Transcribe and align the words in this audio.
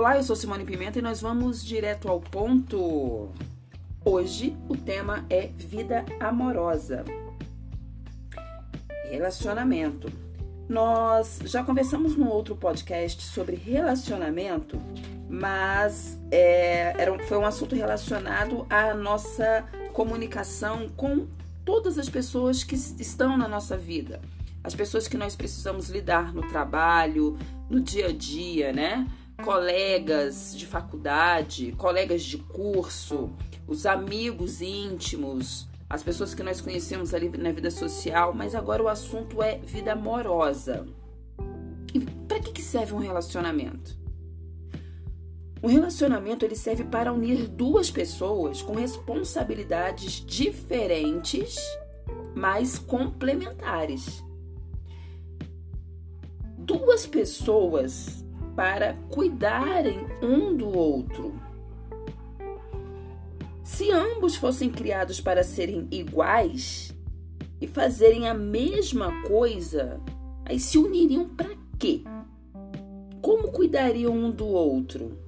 Olá, 0.00 0.16
eu 0.16 0.22
sou 0.22 0.34
Simone 0.34 0.64
Pimenta 0.64 0.98
e 0.98 1.02
nós 1.02 1.20
vamos 1.20 1.62
direto 1.62 2.08
ao 2.08 2.22
ponto. 2.22 3.28
Hoje 4.02 4.56
o 4.66 4.74
tema 4.74 5.26
é 5.28 5.48
vida 5.48 6.06
amorosa. 6.18 7.04
Relacionamento. 9.10 10.10
Nós 10.66 11.40
já 11.44 11.62
conversamos 11.62 12.16
no 12.16 12.30
outro 12.30 12.56
podcast 12.56 13.22
sobre 13.24 13.56
relacionamento, 13.56 14.80
mas 15.28 16.18
é, 16.30 16.94
era, 16.96 17.18
foi 17.26 17.36
um 17.36 17.44
assunto 17.44 17.74
relacionado 17.74 18.66
à 18.70 18.94
nossa 18.94 19.68
comunicação 19.92 20.88
com 20.96 21.26
todas 21.62 21.98
as 21.98 22.08
pessoas 22.08 22.64
que 22.64 22.74
estão 22.74 23.36
na 23.36 23.46
nossa 23.46 23.76
vida, 23.76 24.18
as 24.64 24.74
pessoas 24.74 25.06
que 25.06 25.18
nós 25.18 25.36
precisamos 25.36 25.90
lidar 25.90 26.32
no 26.32 26.48
trabalho, 26.48 27.36
no 27.68 27.82
dia 27.82 28.06
a 28.06 28.12
dia, 28.12 28.72
né? 28.72 29.06
Colegas 29.44 30.54
de 30.56 30.66
faculdade, 30.66 31.72
colegas 31.72 32.22
de 32.22 32.38
curso, 32.38 33.30
os 33.66 33.86
amigos 33.86 34.60
íntimos, 34.60 35.68
as 35.88 36.02
pessoas 36.02 36.34
que 36.34 36.42
nós 36.42 36.60
conhecemos 36.60 37.14
ali 37.14 37.28
na 37.36 37.50
vida 37.50 37.70
social, 37.70 38.32
mas 38.34 38.54
agora 38.54 38.82
o 38.82 38.88
assunto 38.88 39.42
é 39.42 39.58
vida 39.58 39.92
amorosa. 39.92 40.86
Para 42.28 42.38
que, 42.40 42.52
que 42.52 42.62
serve 42.62 42.94
um 42.94 42.98
relacionamento? 42.98 43.98
Um 45.62 45.68
relacionamento 45.68 46.44
ele 46.44 46.56
serve 46.56 46.84
para 46.84 47.12
unir 47.12 47.48
duas 47.48 47.90
pessoas 47.90 48.62
com 48.62 48.74
responsabilidades 48.74 50.24
diferentes, 50.24 51.56
mas 52.34 52.78
complementares. 52.78 54.24
Duas 56.56 57.06
pessoas 57.06 58.24
para 58.60 58.92
cuidarem 59.08 60.06
um 60.22 60.54
do 60.54 60.68
outro. 60.68 61.32
Se 63.64 63.90
ambos 63.90 64.36
fossem 64.36 64.68
criados 64.68 65.18
para 65.18 65.42
serem 65.42 65.88
iguais 65.90 66.94
e 67.58 67.66
fazerem 67.66 68.28
a 68.28 68.34
mesma 68.34 69.22
coisa, 69.22 69.98
aí 70.44 70.60
se 70.60 70.76
uniriam 70.76 71.26
para 71.26 71.56
quê? 71.78 72.04
Como 73.22 73.50
cuidariam 73.50 74.12
um 74.12 74.30
do 74.30 74.46
outro? 74.46 75.18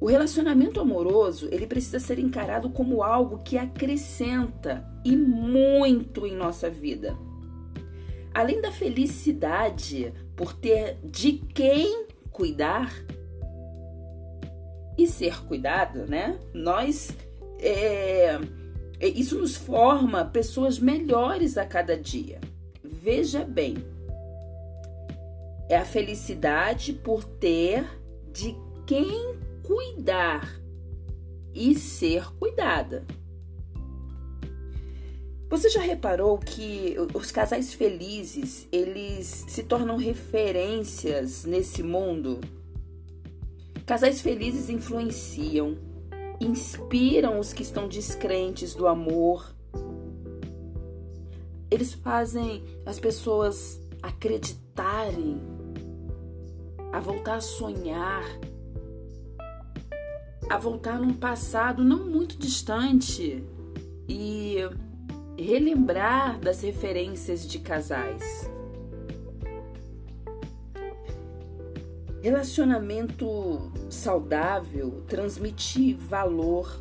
O 0.00 0.06
relacionamento 0.06 0.80
amoroso, 0.80 1.48
ele 1.52 1.68
precisa 1.68 2.00
ser 2.00 2.18
encarado 2.18 2.70
como 2.70 3.04
algo 3.04 3.38
que 3.44 3.56
acrescenta 3.56 4.84
e 5.04 5.16
muito 5.16 6.26
em 6.26 6.34
nossa 6.34 6.68
vida. 6.68 7.16
Além 8.34 8.60
da 8.60 8.72
felicidade 8.72 10.12
por 10.42 10.54
ter 10.54 10.98
de 11.04 11.34
quem 11.54 12.08
cuidar 12.32 12.92
e 14.98 15.06
ser 15.06 15.40
cuidado, 15.44 16.04
né? 16.04 16.36
Nós 16.52 17.16
é, 17.60 18.40
é 18.98 19.06
isso 19.06 19.38
nos 19.38 19.54
forma 19.54 20.24
pessoas 20.24 20.80
melhores 20.80 21.56
a 21.56 21.64
cada 21.64 21.96
dia. 21.96 22.40
Veja 22.82 23.44
bem, 23.44 23.76
é 25.68 25.76
a 25.76 25.84
felicidade 25.84 26.92
por 26.92 27.22
ter 27.22 27.84
de 28.32 28.56
quem 28.84 29.38
cuidar 29.62 30.60
e 31.54 31.72
ser 31.76 32.34
cuidada. 32.36 33.06
Você 35.52 35.68
já 35.68 35.82
reparou 35.82 36.38
que 36.38 36.96
os 37.12 37.30
casais 37.30 37.74
felizes, 37.74 38.66
eles 38.72 39.44
se 39.46 39.62
tornam 39.62 39.98
referências 39.98 41.44
nesse 41.44 41.82
mundo? 41.82 42.40
Casais 43.84 44.22
felizes 44.22 44.70
influenciam, 44.70 45.76
inspiram 46.40 47.38
os 47.38 47.52
que 47.52 47.62
estão 47.62 47.86
descrentes 47.86 48.74
do 48.74 48.88
amor. 48.88 49.54
Eles 51.70 51.92
fazem 51.92 52.64
as 52.86 52.98
pessoas 52.98 53.78
acreditarem, 54.02 55.38
a 56.94 56.98
voltar 56.98 57.34
a 57.34 57.40
sonhar, 57.42 58.24
a 60.48 60.56
voltar 60.56 60.98
num 60.98 61.12
passado 61.12 61.84
não 61.84 62.06
muito 62.06 62.38
distante 62.38 63.44
e 64.08 64.56
relembrar 65.42 66.38
das 66.38 66.62
referências 66.62 67.46
de 67.46 67.58
casais. 67.58 68.50
Relacionamento 72.22 73.72
saudável 73.90 75.02
transmite 75.08 75.94
valor, 75.94 76.80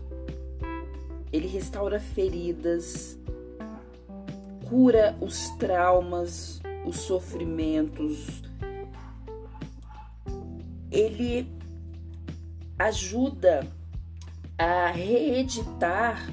ele 1.34 1.48
restaura 1.48 2.00
feridas, 2.00 3.18
cura 4.70 5.18
os 5.20 5.50
traumas, 5.58 6.62
os 6.86 6.98
sofrimentos, 6.98 8.44
ele 10.92 11.48
ajuda 12.78 13.68
a 14.58 14.92
reeditar 14.92 16.30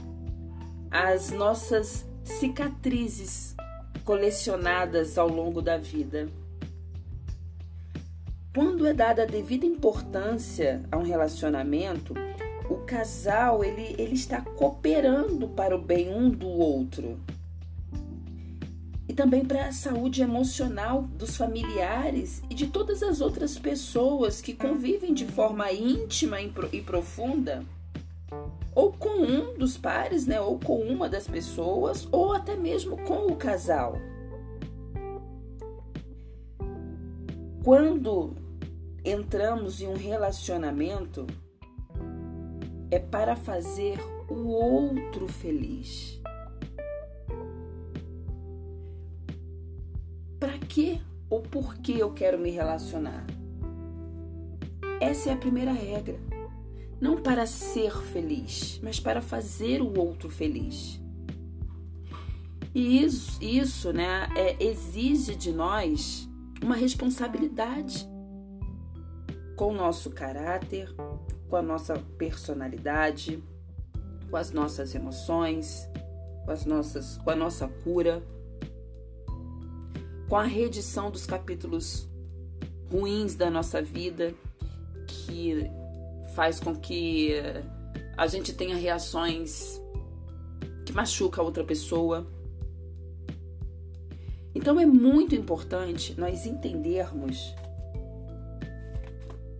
as 0.91 1.31
nossas 1.31 2.08
cicatrizes 2.28 3.56
colecionadas 4.05 5.19
ao 5.19 5.28
longo 5.28 5.61
da 5.61 5.77
vida. 5.77 6.28
Quando 8.55 8.87
é 8.87 8.93
dada 8.93 9.22
a 9.22 9.27
devida 9.27 9.66
importância 9.66 10.83
a 10.91 10.97
um 10.97 11.03
relacionamento, 11.03 12.15
o 12.69 12.77
casal 12.77 13.65
ele, 13.65 13.94
ele 13.99 14.15
está 14.15 14.41
cooperando 14.41 15.49
para 15.49 15.75
o 15.75 15.81
bem 15.81 16.12
um 16.12 16.31
do 16.31 16.49
outro 16.49 17.19
e 19.09 19.15
também 19.15 19.45
para 19.45 19.66
a 19.66 19.72
saúde 19.72 20.21
emocional 20.21 21.03
dos 21.03 21.37
familiares 21.37 22.43
e 22.50 22.55
de 22.55 22.66
todas 22.66 23.03
as 23.03 23.21
outras 23.22 23.59
pessoas 23.59 24.43
que 24.43 24.53
convivem 24.53 25.15
de 25.15 25.25
forma 25.25 25.72
íntima 25.72 26.39
e 26.41 26.83
profunda, 26.83 27.65
ou 28.78 28.93
com 28.93 29.09
um 29.09 29.59
dos 29.59 29.77
pares, 29.77 30.25
né, 30.25 30.41
ou 30.41 30.56
com 30.56 30.78
uma 30.83 31.09
das 31.09 31.27
pessoas, 31.27 32.06
ou 32.12 32.33
até 32.33 32.55
mesmo 32.55 32.97
com 33.03 33.27
o 33.27 33.34
casal. 33.34 33.97
Quando 37.65 38.37
entramos 39.05 39.81
em 39.81 39.89
um 39.89 39.97
relacionamento, 39.97 41.27
é 42.89 43.00
para 43.00 43.34
fazer 43.34 43.99
o 44.31 44.47
outro 44.47 45.27
feliz. 45.27 46.16
que 50.69 51.00
ou 51.31 51.41
por 51.41 51.78
que 51.78 51.99
eu 51.99 52.12
quero 52.12 52.39
me 52.39 52.50
relacionar. 52.50 53.27
Essa 55.00 55.31
é 55.31 55.33
a 55.33 55.37
primeira 55.37 55.72
regra. 55.72 56.28
Não 57.00 57.16
para 57.16 57.47
ser 57.47 57.92
feliz, 57.92 58.81
mas 58.82 58.98
para 58.98 59.20
fazer 59.20 59.81
o 59.81 59.98
outro 59.98 60.28
feliz. 60.28 61.00
E 62.75 63.03
isso, 63.03 63.42
isso 63.42 63.92
né, 63.92 64.28
é, 64.36 64.62
exige 64.62 65.34
de 65.34 65.53
nós 65.53 66.28
uma 66.62 66.75
responsabilidade 66.75 68.09
com 69.56 69.72
o 69.72 69.76
nosso 69.76 70.10
caráter, 70.10 70.94
com 71.48 71.56
a 71.56 71.62
nossa 71.62 71.98
personalidade, 72.16 73.42
com 74.30 74.36
as 74.36 74.50
nossas 74.50 74.94
emoções, 74.94 75.88
com, 76.44 76.50
as 76.50 76.65
nossas, 76.65 77.16
com 77.19 77.30
a 77.30 77.36
nossa 77.36 77.69
cura 77.69 78.22
com 80.28 80.36
a 80.36 80.44
reedição 80.44 81.10
dos 81.10 81.24
capítulos 81.24 82.06
ruins 82.91 83.34
da 83.34 83.51
nossa 83.51 83.80
vida, 83.80 84.34
que 85.06 85.71
faz 86.39 86.61
com 86.61 86.73
que 86.73 87.33
a 88.17 88.29
gente 88.29 88.53
tenha 88.53 88.77
reações 88.77 89.83
que 90.87 90.93
machucam 90.93 91.43
a 91.43 91.45
outra 91.45 91.65
pessoa. 91.65 92.29
Então 94.55 94.79
é 94.79 94.87
muito 94.87 95.35
importante 95.35 96.15
nós 96.17 96.47
entendermos 96.47 97.53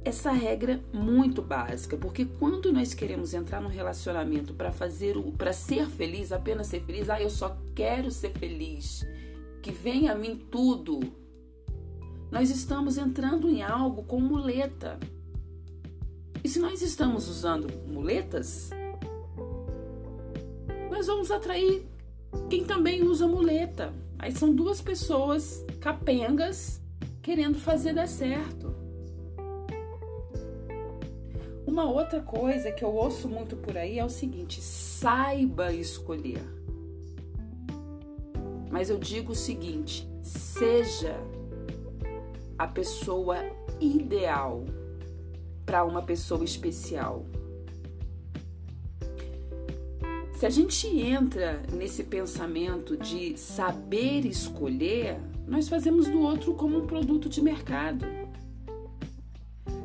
essa 0.05 0.31
regra 0.31 0.79
muito 0.93 1.43
básica, 1.43 1.97
porque 1.97 2.25
quando 2.25 2.73
nós 2.73 2.95
queremos 2.95 3.35
entrar 3.35 3.61
num 3.61 3.69
relacionamento 3.69 4.55
para 4.55 4.71
fazer 4.71 5.17
o 5.17 5.33
para 5.33 5.53
ser 5.53 5.85
feliz, 5.89 6.31
apenas 6.31 6.69
ser 6.69 6.81
feliz, 6.83 7.11
ah, 7.11 7.21
eu 7.21 7.29
só 7.29 7.59
quero 7.75 8.09
ser 8.09 8.31
feliz 8.31 9.05
que 9.61 9.73
venha 9.73 10.13
a 10.13 10.15
mim 10.15 10.37
tudo, 10.49 11.01
nós 12.31 12.51
estamos 12.51 12.97
entrando 12.97 13.51
em 13.51 13.65
algo 13.65 14.05
com 14.05 14.21
muleta. 14.21 14.97
E 16.43 16.49
se 16.49 16.59
nós 16.59 16.83
estamos 16.83 17.29
usando 17.29 17.69
muletas, 17.87 18.71
nós 20.91 21.07
vamos 21.07 21.31
atrair 21.31 21.87
quem 22.49 22.65
também 22.65 23.03
usa 23.03 23.27
muleta. 23.27 23.93
Aí 24.19 24.33
são 24.33 24.55
duas 24.55 24.81
pessoas 24.81 25.65
capengas 25.81 26.81
querendo 27.23 27.59
fazer 27.59 27.93
dar 27.93 28.09
certo. 28.09 28.79
uma 31.79 31.89
outra 31.89 32.21
coisa 32.21 32.73
que 32.73 32.83
eu 32.83 32.93
ouço 32.93 33.29
muito 33.29 33.57
por 33.57 33.79
aí 33.79 34.01
é 34.01 34.05
o 34.05 34.09
seguinte: 34.09 34.61
saiba 34.61 35.73
escolher. 35.73 36.43
Mas 38.69 38.91
eu 38.91 38.99
digo 38.99 39.31
o 39.31 39.37
seguinte: 39.37 40.09
seja 40.21 41.15
a 42.59 42.67
pessoa 42.67 43.37
ideal 43.81 44.65
para 45.69 45.85
uma 45.85 46.01
pessoa 46.01 46.43
especial. 46.43 47.27
Se 50.33 50.47
a 50.47 50.49
gente 50.49 50.87
entra 50.87 51.63
nesse 51.71 52.05
pensamento 52.05 52.97
de 52.97 53.37
saber 53.37 54.25
escolher, 54.25 55.21
nós 55.47 55.69
fazemos 55.69 56.09
do 56.09 56.23
outro 56.23 56.55
como 56.55 56.79
um 56.79 56.87
produto 56.87 57.29
de 57.29 57.43
mercado. 57.43 58.07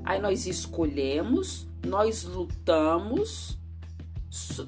Aí 0.06 0.21
nós 0.21 0.47
escolhemos, 0.47 1.68
nós 1.85 2.24
lutamos, 2.24 3.59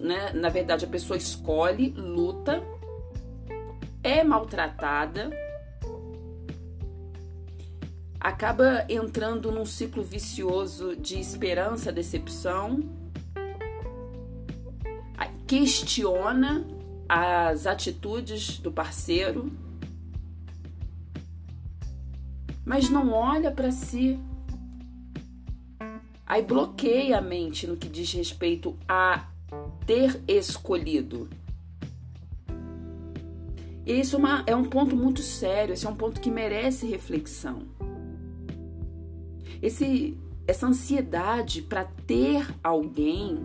né? 0.02 0.34
na 0.34 0.50
verdade 0.50 0.84
a 0.84 0.88
pessoa 0.90 1.16
escolhe, 1.16 1.92
luta, 1.92 2.62
é 4.04 4.22
maltratada, 4.22 5.30
acaba 8.26 8.84
entrando 8.90 9.52
num 9.52 9.68
ciclo 9.68 10.04
vicioso 10.04 10.96
de 10.96 11.20
esperança, 11.20 11.92
decepção, 11.92 12.80
questiona 15.46 16.66
as 17.08 17.68
atitudes 17.68 18.58
do 18.58 18.72
parceiro, 18.72 19.52
mas 22.66 22.90
não 22.90 23.12
olha 23.14 23.52
para 23.52 23.72
si. 23.72 24.20
Aí 26.26 26.42
bloqueia 26.42 27.20
a 27.20 27.22
mente 27.22 27.68
no 27.68 27.78
que 27.78 27.88
diz 27.88 28.12
respeito 28.12 28.76
a 28.88 29.28
ter 29.86 30.20
escolhido. 30.28 31.30
E 33.86 34.00
isso 34.00 34.16
é, 34.16 34.20
uma, 34.20 34.44
é 34.48 34.56
um 34.56 34.66
ponto 34.66 34.96
muito 34.96 35.22
sério, 35.22 35.74
esse 35.74 35.86
é 35.86 35.90
um 35.90 35.96
ponto 35.96 36.20
que 36.20 36.32
merece 36.32 36.88
reflexão. 36.88 37.75
Esse, 39.62 40.18
essa 40.48 40.68
ansiedade 40.68 41.62
para 41.62 41.86
ter 41.86 42.48
alguém, 42.64 43.40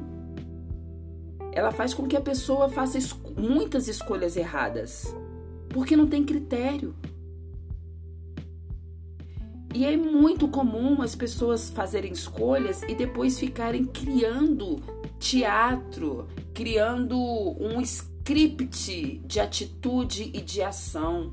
ela 1.53 1.73
faz 1.73 1.95
com 1.95 2.07
que 2.07 2.17
a 2.17 2.21
pessoa 2.21 2.69
faça 2.69 2.99
muitas 3.37 3.89
escolhas 3.89 4.37
erradas, 4.37 5.15
porque 5.69 5.97
não 5.97 6.07
tem 6.07 6.25
critério. 6.25 6.95
E 9.73 9.85
é 9.85 9.97
muito 9.97 10.49
comum 10.49 11.01
as 11.01 11.15
pessoas 11.15 11.71
fazerem 11.71 12.13
escolhas 12.13 12.83
e 12.83 12.95
depois 12.95 13.39
ficarem 13.39 13.85
criando 13.85 14.83
teatro, 15.19 16.27
criando 16.53 17.17
um 17.17 17.81
script 17.81 19.23
de 19.25 19.39
atitude 19.39 20.31
e 20.35 20.41
de 20.41 20.61
ação. 20.61 21.33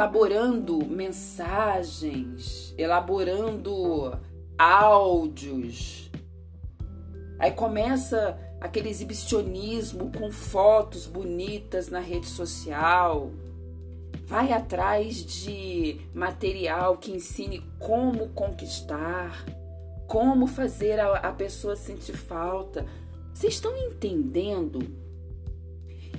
Elaborando 0.00 0.82
mensagens, 0.86 2.74
elaborando 2.78 4.18
áudios. 4.56 6.10
Aí 7.38 7.50
começa 7.50 8.38
aquele 8.58 8.88
exibicionismo 8.88 10.10
com 10.10 10.32
fotos 10.32 11.06
bonitas 11.06 11.90
na 11.90 12.00
rede 12.00 12.28
social. 12.28 13.30
Vai 14.24 14.54
atrás 14.54 15.16
de 15.16 16.00
material 16.14 16.96
que 16.96 17.12
ensine 17.12 17.62
como 17.78 18.30
conquistar, 18.30 19.44
como 20.06 20.46
fazer 20.46 20.98
a, 20.98 21.16
a 21.16 21.32
pessoa 21.32 21.76
sentir 21.76 22.16
falta. 22.16 22.86
Vocês 23.34 23.52
estão 23.52 23.76
entendendo 23.76 24.80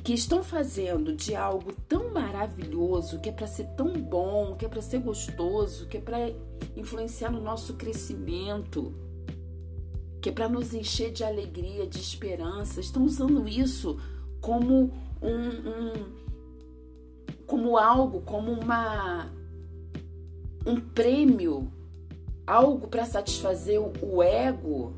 que 0.03 0.13
estão 0.13 0.44
fazendo 0.44 1.15
de 1.15 1.36
algo 1.36 1.74
tão 1.88 2.12
maravilhoso, 2.12 3.19
que 3.19 3.30
é 3.30 3.31
para 3.31 3.45
ser 3.45 3.68
tão 3.75 3.94
bom, 3.94 4.56
que 4.56 4.65
é 4.65 4.69
para 4.69 4.81
ser 4.81 5.00
gostoso, 5.00 5.88
que 5.88 5.98
é 5.98 6.01
para 6.01 6.18
influenciar 6.75 7.31
no 7.31 7.42
nosso 7.42 7.75
crescimento, 7.75 8.94
que 10.19 10.30
é 10.30 10.31
para 10.31 10.50
nos 10.50 10.74
encher 10.74 11.12
de 11.12 11.24
alegria, 11.24 11.86
de 11.86 12.00
esperança. 12.00 12.80
Estão 12.80 13.06
usando 13.06 13.48
isso 13.48 14.00
como 14.39 14.92
um, 15.21 15.50
um 15.69 16.21
como 17.45 17.77
algo, 17.77 18.21
como 18.21 18.51
uma 18.51 19.30
um 20.65 20.80
prêmio, 20.80 21.71
algo 22.45 22.88
para 22.88 23.06
satisfazer 23.06 23.80
o 23.80 24.24
ego. 24.24 24.94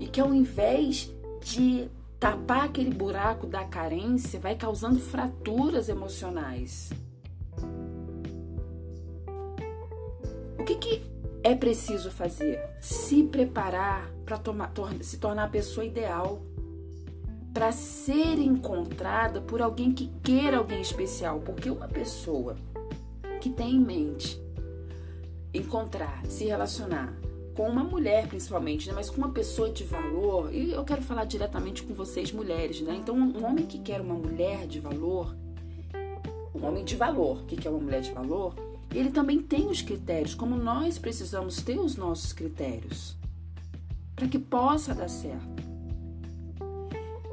E 0.00 0.06
que 0.06 0.20
ao 0.20 0.34
invés 0.34 1.10
de 1.40 1.88
Tapar 2.24 2.64
aquele 2.64 2.90
buraco 2.90 3.46
da 3.46 3.64
carência 3.64 4.40
vai 4.40 4.56
causando 4.56 4.98
fraturas 4.98 5.90
emocionais. 5.90 6.90
O 10.58 10.64
que, 10.64 10.76
que 10.76 11.02
é 11.42 11.54
preciso 11.54 12.10
fazer? 12.10 12.58
Se 12.80 13.24
preparar 13.24 14.10
para 14.24 14.40
se 15.02 15.18
tornar 15.18 15.44
a 15.44 15.48
pessoa 15.48 15.84
ideal. 15.84 16.40
Para 17.52 17.70
ser 17.72 18.38
encontrada 18.38 19.42
por 19.42 19.60
alguém 19.60 19.92
que 19.92 20.08
queira 20.22 20.56
alguém 20.56 20.80
especial. 20.80 21.40
Porque 21.40 21.68
uma 21.68 21.88
pessoa 21.88 22.56
que 23.38 23.50
tem 23.50 23.72
em 23.72 23.80
mente 23.80 24.42
encontrar, 25.52 26.24
se 26.24 26.46
relacionar 26.46 27.12
com 27.54 27.68
uma 27.68 27.84
mulher 27.84 28.26
principalmente, 28.26 28.88
né? 28.88 28.94
mas 28.94 29.08
com 29.08 29.18
uma 29.18 29.30
pessoa 29.30 29.70
de 29.70 29.84
valor, 29.84 30.52
e 30.52 30.72
eu 30.72 30.84
quero 30.84 31.02
falar 31.02 31.24
diretamente 31.24 31.82
com 31.82 31.94
vocês 31.94 32.32
mulheres, 32.32 32.80
né? 32.80 32.96
Então, 32.96 33.16
um 33.16 33.44
homem 33.44 33.64
que 33.64 33.78
quer 33.78 34.00
uma 34.00 34.14
mulher 34.14 34.66
de 34.66 34.80
valor, 34.80 35.34
um 36.54 36.66
homem 36.66 36.84
de 36.84 36.96
valor 36.96 37.44
que 37.44 37.56
quer 37.56 37.70
uma 37.70 37.80
mulher 37.80 38.00
de 38.00 38.12
valor, 38.12 38.54
ele 38.92 39.10
também 39.10 39.40
tem 39.40 39.66
os 39.68 39.82
critérios, 39.82 40.34
como 40.34 40.56
nós 40.56 40.98
precisamos 40.98 41.56
ter 41.62 41.78
os 41.78 41.96
nossos 41.96 42.32
critérios 42.32 43.16
para 44.14 44.28
que 44.28 44.38
possa 44.38 44.94
dar 44.94 45.08
certo. 45.08 45.64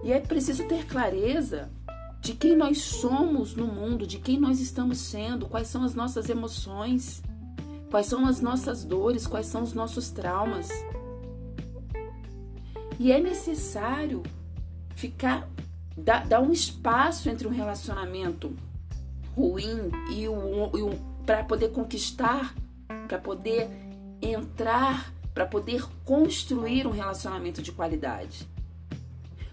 E 0.04 0.12
é 0.12 0.20
preciso 0.20 0.68
ter 0.68 0.86
clareza 0.88 1.70
de 2.20 2.34
quem 2.34 2.56
nós 2.56 2.80
somos 2.80 3.56
no 3.56 3.68
mundo, 3.68 4.08
de 4.08 4.18
quem 4.18 4.40
nós 4.40 4.60
estamos 4.60 4.98
sendo, 4.98 5.48
quais 5.48 5.68
são 5.68 5.84
as 5.84 5.94
nossas 5.94 6.30
emoções. 6.30 7.22
Quais 7.92 8.06
são 8.06 8.26
as 8.26 8.40
nossas 8.40 8.86
dores? 8.86 9.28
Quais 9.28 9.48
são 9.48 9.64
os 9.64 9.74
nossos 9.74 10.10
traumas? 10.10 10.70
E 12.98 13.12
é 13.12 13.20
necessário 13.20 14.24
ficar 14.96 15.50
dar, 15.98 16.26
dar 16.26 16.40
um 16.40 16.54
espaço 16.54 17.30
entre 17.30 17.46
um 17.46 17.52
relacionamento 17.52 18.56
ruim 19.36 19.92
e 20.10 20.26
o, 20.26 20.72
e 20.74 20.82
o 20.82 21.12
para 21.26 21.44
poder 21.44 21.72
conquistar, 21.72 22.56
para 23.10 23.18
poder 23.18 23.70
entrar, 24.22 25.14
para 25.34 25.46
poder 25.46 25.86
construir 26.06 26.88
um 26.88 26.92
relacionamento 26.92 27.62
de 27.62 27.74
qualidade. 27.74 28.48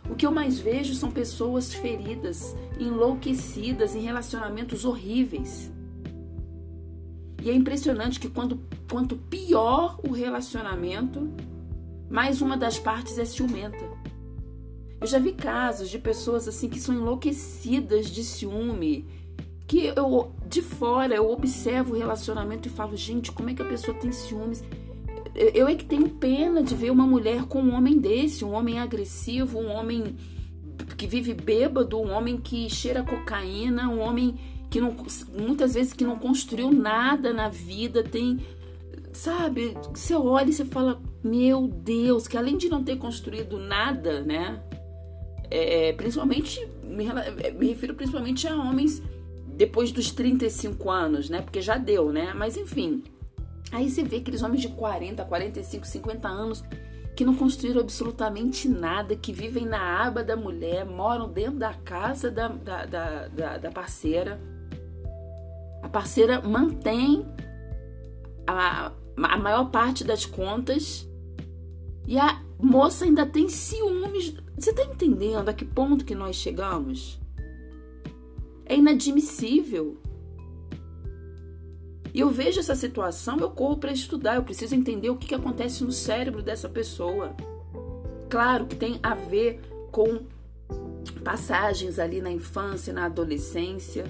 O 0.09 0.14
que 0.14 0.25
eu 0.25 0.30
mais 0.30 0.61
vejo 0.61 0.95
são 0.95 1.11
pessoas 1.11 1.75
feridas, 1.75 2.54
enlouquecidas 2.78 3.97
em 3.97 4.00
relacionamentos 4.00 4.85
horríveis. 4.85 5.73
E 7.42 7.50
é 7.50 7.54
impressionante 7.54 8.18
que 8.18 8.28
quando, 8.28 8.61
quanto 8.90 9.16
pior 9.16 9.99
o 10.07 10.12
relacionamento, 10.12 11.28
mais 12.11 12.42
uma 12.42 12.57
das 12.57 12.78
partes 12.78 13.18
é 13.18 13.25
ciumenta. 13.25 13.85
Eu 15.00 15.07
já 15.07 15.18
vi 15.18 15.33
casos 15.33 15.88
de 15.88 15.99
pessoas 15.99 16.49
assim 16.49 16.68
que 16.68 16.80
são 16.80 16.95
enlouquecidas 16.95 18.11
de 18.11 18.25
ciúme, 18.25 19.07
que 19.66 19.92
eu 19.95 20.33
de 20.49 20.62
fora 20.62 21.14
eu 21.14 21.30
observo 21.30 21.92
o 21.92 21.97
relacionamento 21.97 22.66
e 22.66 22.71
falo, 22.71 22.97
gente, 22.97 23.30
como 23.30 23.50
é 23.50 23.54
que 23.54 23.62
a 23.62 23.68
pessoa 23.68 23.97
tem 23.97 24.11
ciúmes? 24.11 24.64
Eu 25.35 25.68
é 25.68 25.75
que 25.76 25.85
tenho 25.85 26.09
pena 26.09 26.62
de 26.62 26.75
ver 26.75 26.90
uma 26.90 27.07
mulher 27.07 27.45
com 27.45 27.62
um 27.62 27.75
homem 27.75 27.99
desse, 27.99 28.45
um 28.45 28.52
homem 28.52 28.80
agressivo, 28.80 29.61
um 29.61 29.71
homem 29.71 30.16
que 30.97 31.07
vive 31.07 31.33
bêbado, 31.33 32.00
um 32.00 32.11
homem 32.11 32.37
que 32.38 32.68
cheira 32.68 33.04
cocaína, 33.04 33.88
um 33.88 34.00
homem 34.00 34.35
que 34.70 34.80
não, 34.80 34.94
muitas 35.32 35.75
vezes 35.75 35.92
que 35.92 36.04
não 36.04 36.18
construiu 36.18 36.70
nada 36.70 37.32
na 37.32 37.48
vida, 37.48 38.02
tem, 38.02 38.38
sabe, 39.12 39.76
você 39.92 40.14
olha 40.14 40.50
e 40.50 40.52
você 40.52 40.64
fala, 40.64 41.00
meu 41.25 41.68
Deus, 41.68 42.28
que 42.28 42.37
além 42.37 42.56
de 42.56 42.68
não 42.68 42.82
ter 42.84 42.96
construído 42.96 43.58
nada, 43.58 44.20
né, 44.22 44.62
é, 45.50 45.92
principalmente, 45.94 46.66
me, 46.82 47.06
me 47.54 47.68
refiro 47.68 47.94
principalmente 47.94 48.46
a 48.46 48.54
homens 48.54 49.02
depois 49.46 49.90
dos 49.90 50.10
35 50.12 50.90
anos, 50.90 51.30
né, 51.30 51.40
porque 51.40 51.62
já 51.62 51.78
deu, 51.78 52.12
né, 52.12 52.34
mas 52.34 52.56
enfim, 52.56 53.02
aí 53.72 53.88
você 53.88 54.02
vê 54.02 54.16
aqueles 54.16 54.42
homens 54.42 54.60
de 54.60 54.68
40, 54.68 55.25
45, 55.25 55.87
50 55.87 56.28
anos 56.28 56.62
que 57.16 57.25
não 57.25 57.34
construíram 57.34 57.80
absolutamente 57.80 58.68
nada, 58.68 59.16
que 59.16 59.32
vivem 59.32 59.66
na 59.66 60.06
aba 60.06 60.22
da 60.22 60.37
mulher, 60.37 60.84
moram 60.84 61.28
dentro 61.28 61.58
da 61.58 61.75
casa 61.75 62.30
da, 62.30 62.46
da, 62.46 62.87
da, 62.87 63.26
da, 63.26 63.58
da 63.58 63.70
parceira, 63.72 64.40
a 65.88 65.90
parceira 65.90 66.40
mantém 66.40 67.26
a 68.47 68.92
a 69.26 69.37
maior 69.37 69.71
parte 69.71 70.04
das 70.04 70.25
contas 70.25 71.09
e 72.07 72.18
a 72.18 72.42
moça 72.59 73.04
ainda 73.04 73.26
tem 73.26 73.49
ciúmes. 73.49 74.35
Você 74.57 74.73
tá 74.73 74.85
entendendo 74.85 75.49
a 75.49 75.52
que 75.52 75.64
ponto 75.64 76.04
que 76.04 76.14
nós 76.14 76.37
chegamos? 76.37 77.21
É 78.64 78.76
inadmissível. 78.76 79.99
E 82.12 82.21
eu 82.21 82.30
vejo 82.30 82.59
essa 82.59 82.75
situação, 82.75 83.38
eu 83.38 83.50
corro 83.50 83.76
para 83.76 83.92
estudar, 83.92 84.37
eu 84.37 84.42
preciso 84.42 84.75
entender 84.75 85.11
o 85.11 85.16
que, 85.16 85.28
que 85.28 85.35
acontece 85.35 85.85
no 85.85 85.92
cérebro 85.92 86.42
dessa 86.42 86.68
pessoa. 86.68 87.37
Claro 88.30 88.66
que 88.66 88.76
tem 88.76 88.99
a 89.02 89.14
ver 89.14 89.61
com 89.92 90.26
passagens 91.23 91.99
ali 91.99 92.21
na 92.21 92.30
infância, 92.30 92.92
na 92.92 93.04
adolescência, 93.07 94.07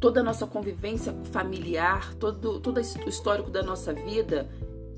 toda 0.00 0.20
a 0.20 0.22
nossa 0.22 0.46
convivência 0.46 1.12
familiar, 1.32 2.14
todo, 2.14 2.60
todo 2.60 2.78
o 2.78 3.08
histórico 3.08 3.50
da 3.50 3.62
nossa 3.62 3.92
vida 3.92 4.48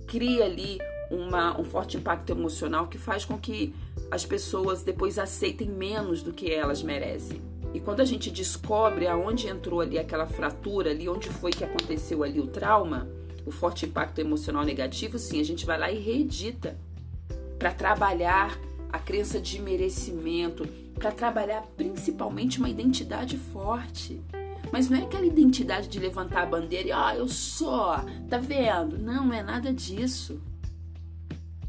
cria 0.07 0.45
ali 0.45 0.79
uma, 1.11 1.59
um 1.59 1.65
forte 1.65 1.97
impacto 1.97 2.31
emocional 2.31 2.87
que 2.87 2.99
faz 2.99 3.25
com 3.25 3.39
que 3.39 3.75
as 4.11 4.25
pessoas 4.25 4.83
depois 4.83 5.19
aceitem 5.19 5.69
menos 5.69 6.23
do 6.23 6.33
que 6.33 6.53
elas 6.53 6.83
merecem. 6.83 7.41
E 7.73 7.81
quando 7.81 8.01
a 8.01 8.05
gente 8.05 8.31
descobre 8.31 9.07
aonde 9.07 9.49
entrou 9.49 9.81
ali 9.81 9.99
aquela 9.99 10.27
fratura, 10.27 10.91
ali 10.91 11.09
onde 11.09 11.29
foi 11.29 11.53
que 11.53 11.65
aconteceu 11.65 12.23
ali 12.23 12.41
o 12.41 12.47
trauma, 12.47 13.09
o 13.47 13.51
forte 13.51 13.87
impacto 13.87 14.19
emocional 14.21 14.65
negativo, 14.65 15.19
sim, 15.19 15.41
a 15.41 15.45
gente 15.45 15.65
vai 15.65 15.79
lá 15.79 15.91
e 15.91 15.99
reedita 15.99 16.77
para 17.59 17.73
trabalhar 17.73 18.59
a 18.93 18.99
crença 18.99 19.41
de 19.41 19.61
merecimento, 19.61 20.67
para 20.95 21.13
trabalhar 21.13 21.63
principalmente 21.77 22.59
uma 22.59 22.69
identidade 22.69 23.37
forte. 23.37 24.21
Mas 24.73 24.89
não 24.89 24.99
é 24.99 25.03
aquela 25.03 25.27
identidade 25.27 25.89
de 25.89 25.99
levantar 25.99 26.43
a 26.43 26.47
bandeira 26.47 26.89
e, 26.89 26.93
ó, 26.93 27.09
oh, 27.09 27.15
eu 27.15 27.29
sou, 27.29 27.93
tá 28.29 28.39
vendo? 28.39 28.99
Não, 28.99 29.33
é 29.33 29.43
nada 29.43 29.73
disso. 29.73 30.41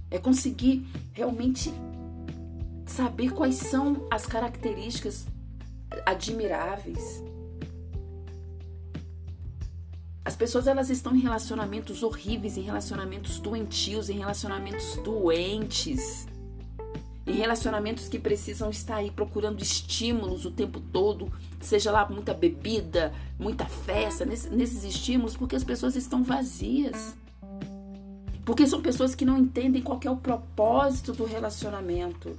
É 0.10 0.18
conseguir 0.18 0.86
realmente 1.14 1.74
saber 2.86 3.32
quais 3.32 3.56
são 3.56 4.08
as 4.12 4.26
características 4.26 5.26
admiráveis. 6.06 7.24
As 10.24 10.36
pessoas 10.36 10.68
elas 10.68 10.90
estão 10.90 11.16
em 11.16 11.20
relacionamentos 11.20 12.04
horríveis, 12.04 12.56
em 12.56 12.62
relacionamentos 12.62 13.40
doentios, 13.40 14.10
em 14.10 14.20
relacionamentos 14.20 14.96
doentes, 14.98 16.28
em 17.26 17.34
relacionamentos 17.34 18.08
que 18.08 18.18
precisam 18.20 18.70
estar 18.70 18.98
aí 18.98 19.12
procurando 19.12 19.62
estímulos 19.62 20.46
o 20.46 20.52
tempo 20.52 20.80
todo, 20.80 21.32
seja 21.60 21.92
lá 21.92 22.08
muita 22.10 22.34
bebida, 22.34 23.14
muita 23.40 23.66
festa, 23.66 24.26
nesses 24.26 24.84
estímulos, 24.84 25.38
porque 25.38 25.56
as 25.56 25.64
pessoas 25.64 25.96
estão 25.96 26.24
vazias. 26.24 27.16
Porque 28.44 28.66
são 28.66 28.82
pessoas 28.82 29.14
que 29.14 29.24
não 29.24 29.38
entendem 29.38 29.82
qual 29.82 30.00
é 30.04 30.10
o 30.10 30.18
propósito 30.18 31.14
do 31.14 31.26
relacionamento. 31.26 32.38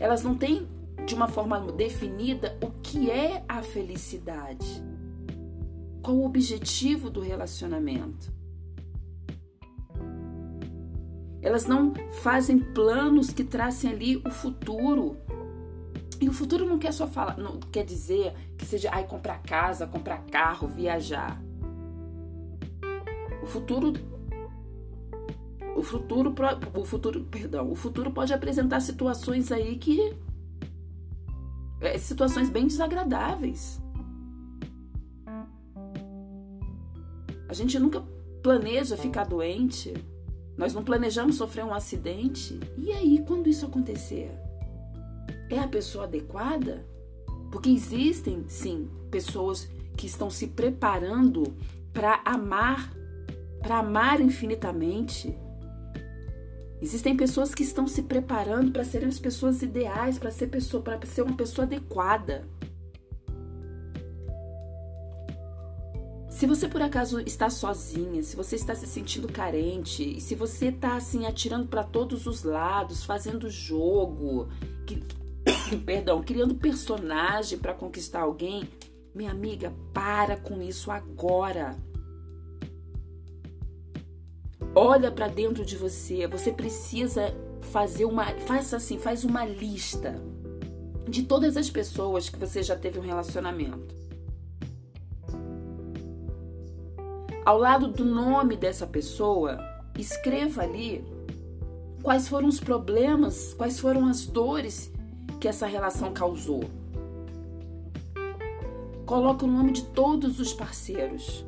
Elas 0.00 0.22
não 0.22 0.34
têm 0.34 0.66
de 1.04 1.14
uma 1.14 1.28
forma 1.28 1.60
definida 1.72 2.56
o 2.62 2.70
que 2.82 3.10
é 3.10 3.44
a 3.46 3.62
felicidade. 3.62 4.82
Qual 6.00 6.16
o 6.16 6.24
objetivo 6.24 7.10
do 7.10 7.20
relacionamento? 7.20 8.37
Elas 11.40 11.66
não 11.66 11.92
fazem 12.22 12.58
planos 12.58 13.30
que 13.30 13.44
tracem 13.44 13.90
ali 13.90 14.16
o 14.16 14.30
futuro. 14.30 15.16
E 16.20 16.28
o 16.28 16.32
futuro 16.32 16.66
não 16.66 16.78
quer 16.78 16.92
só 16.92 17.06
falar, 17.06 17.38
não 17.38 17.60
quer 17.60 17.84
dizer 17.84 18.34
que 18.56 18.66
seja 18.66 18.90
ai 18.92 19.06
comprar 19.06 19.40
casa, 19.42 19.86
comprar 19.86 20.18
carro, 20.24 20.66
viajar. 20.66 21.40
O 23.42 23.46
futuro 23.46 23.92
o 25.76 25.82
futuro 25.82 26.34
o 26.74 26.84
futuro, 26.84 27.24
perdão, 27.24 27.70
o 27.70 27.76
futuro 27.76 28.10
pode 28.10 28.32
apresentar 28.34 28.80
situações 28.80 29.52
aí 29.52 29.76
que 29.76 30.12
é, 31.80 31.96
situações 31.98 32.48
bem 32.48 32.66
desagradáveis. 32.66 33.80
A 37.48 37.54
gente 37.54 37.78
nunca 37.78 38.02
planeja 38.42 38.96
ficar 38.96 39.24
doente. 39.24 39.94
Nós 40.58 40.74
não 40.74 40.82
planejamos 40.82 41.36
sofrer 41.36 41.64
um 41.64 41.72
acidente. 41.72 42.58
E 42.76 42.92
aí, 42.92 43.24
quando 43.26 43.48
isso 43.48 43.64
acontecer? 43.64 44.30
É 45.48 45.58
a 45.58 45.68
pessoa 45.68 46.04
adequada? 46.04 46.84
Porque 47.50 47.70
existem, 47.70 48.44
sim, 48.48 48.90
pessoas 49.10 49.68
que 49.96 50.06
estão 50.06 50.28
se 50.28 50.48
preparando 50.48 51.54
para 51.92 52.20
amar, 52.24 52.92
para 53.62 53.78
amar 53.78 54.20
infinitamente, 54.20 55.34
Existem 56.80 57.16
pessoas 57.16 57.54
que 57.54 57.64
estão 57.64 57.88
se 57.88 58.02
preparando 58.02 58.70
para 58.70 58.84
serem 58.84 59.08
as 59.08 59.18
pessoas 59.18 59.62
ideais, 59.62 60.16
para 60.16 60.30
ser 60.30 60.46
pessoa, 60.46 60.80
para 60.80 61.04
ser 61.06 61.22
uma 61.22 61.36
pessoa 61.36 61.66
adequada. 61.66 62.46
Se 66.38 66.46
você 66.46 66.68
por 66.68 66.80
acaso 66.80 67.18
está 67.18 67.50
sozinha, 67.50 68.22
se 68.22 68.36
você 68.36 68.54
está 68.54 68.72
se 68.72 68.86
sentindo 68.86 69.26
carente, 69.26 70.20
se 70.20 70.36
você 70.36 70.66
está 70.66 70.94
assim 70.94 71.26
atirando 71.26 71.66
para 71.66 71.82
todos 71.82 72.28
os 72.28 72.44
lados, 72.44 73.02
fazendo 73.04 73.50
jogo, 73.50 74.46
que, 74.86 75.02
perdão, 75.84 76.22
criando 76.22 76.54
personagem 76.54 77.58
para 77.58 77.74
conquistar 77.74 78.20
alguém, 78.20 78.68
minha 79.12 79.32
amiga, 79.32 79.74
para 79.92 80.36
com 80.36 80.62
isso 80.62 80.92
agora. 80.92 81.76
Olha 84.76 85.10
para 85.10 85.26
dentro 85.26 85.66
de 85.66 85.76
você. 85.76 86.24
Você 86.28 86.52
precisa 86.52 87.34
fazer 87.62 88.04
uma, 88.04 88.26
faça 88.46 88.76
assim, 88.76 88.96
faz 88.96 89.24
uma 89.24 89.44
lista 89.44 90.14
de 91.08 91.24
todas 91.24 91.56
as 91.56 91.68
pessoas 91.68 92.28
que 92.28 92.38
você 92.38 92.62
já 92.62 92.76
teve 92.76 92.96
um 93.00 93.02
relacionamento. 93.02 93.97
Ao 97.48 97.56
lado 97.56 97.88
do 97.88 98.04
nome 98.04 98.58
dessa 98.58 98.86
pessoa, 98.86 99.58
escreva 99.98 100.60
ali 100.60 101.02
quais 102.02 102.28
foram 102.28 102.46
os 102.46 102.60
problemas, 102.60 103.54
quais 103.54 103.80
foram 103.80 104.06
as 104.06 104.26
dores 104.26 104.92
que 105.40 105.48
essa 105.48 105.66
relação 105.66 106.12
causou. 106.12 106.62
Coloque 109.06 109.46
o 109.46 109.48
nome 109.48 109.72
de 109.72 109.82
todos 109.82 110.38
os 110.38 110.52
parceiros. 110.52 111.42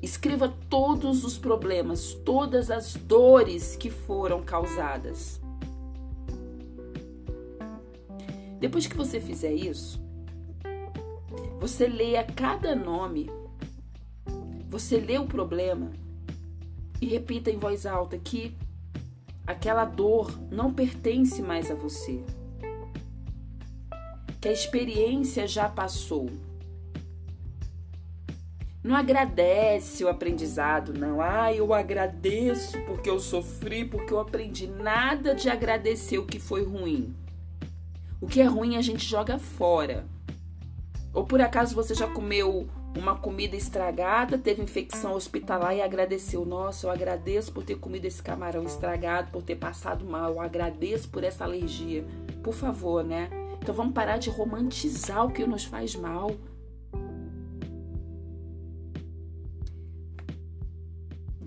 Escreva 0.00 0.50
todos 0.70 1.24
os 1.24 1.36
problemas, 1.36 2.14
todas 2.14 2.70
as 2.70 2.94
dores 2.94 3.76
que 3.76 3.90
foram 3.90 4.42
causadas. 4.42 5.42
Depois 8.58 8.86
que 8.86 8.96
você 8.96 9.20
fizer 9.20 9.52
isso, 9.52 10.00
você 11.60 11.86
leia 11.86 12.24
cada 12.24 12.74
nome, 12.74 13.30
você 14.68 14.98
lê 14.98 15.18
o 15.18 15.26
problema 15.26 15.90
e 17.00 17.06
repita 17.06 17.50
em 17.50 17.56
voz 17.56 17.86
alta 17.86 18.18
que 18.18 18.56
aquela 19.46 19.84
dor 19.84 20.38
não 20.50 20.72
pertence 20.72 21.40
mais 21.40 21.70
a 21.70 21.74
você, 21.74 22.22
que 24.40 24.48
a 24.48 24.52
experiência 24.52 25.46
já 25.46 25.68
passou 25.68 26.28
não 28.88 28.96
agradece 28.96 30.02
o 30.02 30.08
aprendizado, 30.08 30.94
não. 30.94 31.20
Ah, 31.20 31.52
eu 31.52 31.74
agradeço 31.74 32.80
porque 32.86 33.10
eu 33.10 33.18
sofri, 33.18 33.84
porque 33.84 34.12
eu 34.12 34.18
aprendi. 34.18 34.66
Nada 34.66 35.34
de 35.34 35.50
agradecer 35.50 36.16
o 36.16 36.24
que 36.24 36.38
foi 36.38 36.64
ruim. 36.64 37.14
O 38.18 38.26
que 38.26 38.40
é 38.40 38.44
ruim 38.44 38.76
a 38.76 38.80
gente 38.80 39.04
joga 39.04 39.38
fora. 39.38 40.06
Ou 41.12 41.24
por 41.24 41.40
acaso 41.40 41.74
você 41.74 41.94
já 41.94 42.06
comeu 42.06 42.66
uma 42.96 43.16
comida 43.16 43.56
estragada, 43.56 44.38
teve 44.38 44.62
infecção 44.62 45.14
hospitalar 45.14 45.74
e 45.74 45.82
agradeceu. 45.82 46.44
Nossa, 46.44 46.86
eu 46.86 46.90
agradeço 46.90 47.52
por 47.52 47.64
ter 47.64 47.76
comido 47.76 48.06
esse 48.06 48.22
camarão 48.22 48.64
estragado, 48.64 49.30
por 49.30 49.42
ter 49.42 49.56
passado 49.56 50.04
mal. 50.04 50.32
Eu 50.32 50.40
agradeço 50.40 51.08
por 51.08 51.22
essa 51.22 51.44
alergia. 51.44 52.04
Por 52.42 52.54
favor, 52.54 53.04
né? 53.04 53.28
Então 53.60 53.74
vamos 53.74 53.92
parar 53.92 54.18
de 54.18 54.30
romantizar 54.30 55.24
o 55.24 55.32
que 55.32 55.46
nos 55.46 55.64
faz 55.64 55.94
mal. 55.94 56.30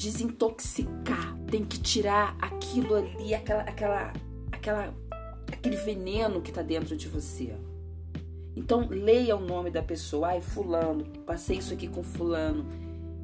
desintoxicar, 0.01 1.37
tem 1.45 1.63
que 1.63 1.79
tirar 1.79 2.35
aquilo 2.41 2.95
ali, 2.95 3.35
aquela, 3.35 3.61
aquela, 3.61 4.13
aquela, 4.51 4.93
aquele 5.51 5.75
veneno 5.75 6.41
que 6.41 6.49
está 6.49 6.63
dentro 6.63 6.97
de 6.97 7.07
você. 7.07 7.55
Então 8.55 8.87
leia 8.89 9.35
o 9.35 9.39
nome 9.39 9.69
da 9.69 9.81
pessoa, 9.81 10.29
ai 10.29 10.41
fulano, 10.41 11.05
passei 11.25 11.57
isso 11.57 11.73
aqui 11.73 11.87
com 11.87 12.03
fulano, 12.03 12.65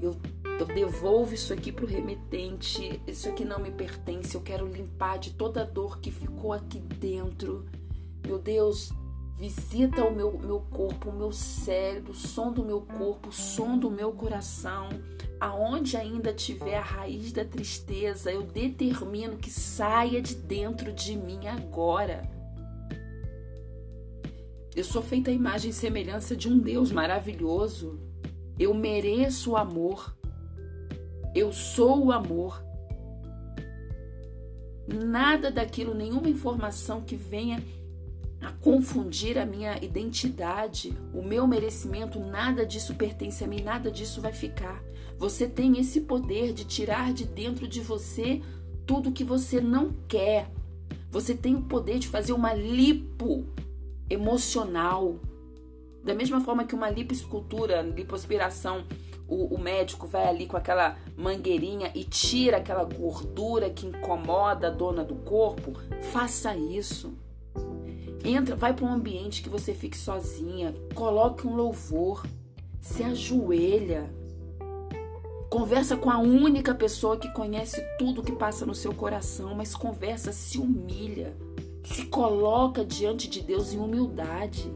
eu, 0.02 0.16
eu 0.60 0.66
devolvo 0.66 1.34
isso 1.34 1.52
aqui 1.52 1.72
para 1.72 1.86
o 1.86 1.88
remetente, 1.88 3.02
isso 3.06 3.28
aqui 3.28 3.44
não 3.44 3.60
me 3.60 3.72
pertence, 3.72 4.36
eu 4.36 4.42
quero 4.42 4.66
limpar 4.66 5.20
de 5.20 5.34
toda 5.34 5.62
a 5.62 5.66
dor 5.66 6.00
que 6.00 6.12
ficou 6.12 6.54
aqui 6.54 6.80
dentro. 6.80 7.66
Meu 8.26 8.40
Deus, 8.40 8.92
Visita 9.38 10.04
o 10.04 10.16
meu, 10.16 10.36
meu 10.40 10.62
corpo, 10.62 11.12
o 11.12 11.16
meu 11.16 11.32
cérebro, 11.32 12.12
o 12.12 12.16
som 12.16 12.52
do 12.52 12.66
meu 12.66 12.82
corpo, 12.82 13.30
o 13.30 13.32
som 13.32 13.78
do 13.78 13.92
meu 13.92 14.12
coração. 14.12 14.90
Aonde 15.40 15.96
ainda 15.96 16.34
tiver 16.34 16.76
a 16.76 16.82
raiz 16.82 17.32
da 17.32 17.46
tristeza, 17.46 18.32
eu 18.32 18.42
determino 18.42 19.38
que 19.38 19.52
saia 19.52 20.24
de 20.24 20.34
dentro 20.34 20.92
de 20.92 21.16
mim 21.16 21.48
agora. 21.48 22.28
Eu 24.78 24.84
sou 24.84 25.02
feita 25.02 25.32
a 25.32 25.34
imagem 25.34 25.72
e 25.72 25.74
semelhança 25.74 26.36
de 26.36 26.48
um 26.48 26.60
Deus 26.60 26.92
maravilhoso. 26.92 28.00
Eu 28.60 28.76
mereço 28.76 29.54
o 29.54 29.58
amor. 29.58 30.16
Eu 31.34 31.52
sou 31.52 32.06
o 32.06 32.12
amor. 32.12 32.64
Nada 34.88 35.50
daquilo, 35.50 35.96
nenhuma 35.96 36.30
informação 36.30 37.02
que 37.02 37.16
venha 37.16 37.60
a 38.40 38.52
confundir 38.52 39.40
a 39.40 39.48
minha 39.48 39.84
identidade, 39.84 40.96
o 41.12 41.24
meu 41.24 41.48
merecimento, 41.48 42.20
nada 42.20 42.64
disso 42.64 42.94
pertence 42.94 43.44
a 43.44 43.48
mim, 43.48 43.64
nada 43.64 43.90
disso 43.90 44.22
vai 44.22 44.32
ficar. 44.32 44.84
Você 45.18 45.48
tem 45.48 45.80
esse 45.80 46.02
poder 46.02 46.54
de 46.54 46.66
tirar 46.66 47.12
de 47.14 47.26
dentro 47.26 47.68
de 47.68 47.82
você 47.82 48.44
tudo 48.86 49.12
que 49.12 49.24
você 49.24 49.60
não 49.60 49.90
quer. 50.08 50.52
Você 51.10 51.34
tem 51.34 51.56
o 51.56 51.64
poder 51.64 51.98
de 51.98 52.08
fazer 52.08 52.34
uma 52.34 52.54
lipo 52.54 53.44
emocional. 54.10 55.16
Da 56.04 56.14
mesma 56.14 56.42
forma 56.42 56.66
que 56.66 56.76
uma 56.76 56.90
lipoescultura, 56.90 57.82
lipoaspiração, 57.82 58.86
o, 59.28 59.56
o 59.56 59.60
médico 59.60 60.08
vai 60.08 60.28
ali 60.28 60.46
com 60.46 60.56
aquela 60.56 60.98
mangueirinha 61.18 61.92
e 61.94 62.04
tira 62.04 62.58
aquela 62.58 62.84
gordura 62.86 63.70
que 63.70 63.86
incomoda 63.86 64.68
a 64.68 64.72
dona 64.72 65.04
do 65.04 65.16
corpo, 65.16 65.74
faça 66.12 66.56
isso. 66.56 67.14
Entra, 68.24 68.56
vai 68.56 68.74
para 68.74 68.86
um 68.86 68.94
ambiente 68.94 69.42
que 69.42 69.50
você 69.50 69.74
fique 69.74 69.98
sozinha, 69.98 70.74
coloque 70.96 71.46
um 71.46 71.56
louvor, 71.56 72.26
se 72.80 73.04
ajoelha. 73.04 74.10
Conversa 75.50 75.96
com 75.96 76.10
a 76.10 76.18
única 76.18 76.76
pessoa 76.76 77.18
que 77.18 77.32
conhece 77.32 77.82
tudo 77.98 78.24
que 78.24 78.34
passa 78.34 78.66
no 78.66 78.76
seu 78.76 78.94
coração, 78.94 79.56
mas 79.56 79.74
conversa, 79.74 80.34
se 80.34 80.58
humilha, 80.58 81.38
se 81.88 82.06
coloca 82.06 82.84
diante 82.84 83.30
de 83.30 83.42
Deus 83.42 83.74
em 83.74 83.80
humildade. 83.80 84.72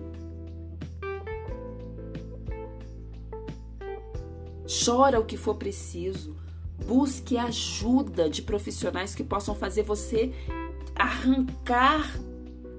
Chora 4.86 5.20
o 5.20 5.26
que 5.26 5.36
for 5.36 5.56
preciso. 5.56 6.38
Busque 6.88 7.38
ajuda 7.38 8.30
de 8.30 8.42
profissionais 8.42 9.14
que 9.14 9.24
possam 9.24 9.54
fazer 9.54 9.84
você 9.84 10.34
arrancar 10.96 12.18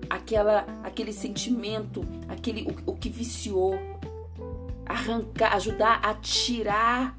aquela, 0.09 0.61
aquele 0.83 1.13
sentimento, 1.13 2.03
aquele 2.29 2.63
o, 2.63 2.93
o 2.93 2.97
que 2.97 3.11
viciou, 3.11 3.75
arrancar, 4.87 5.55
ajudar 5.55 6.01
a 6.03 6.15
tirar 6.15 7.19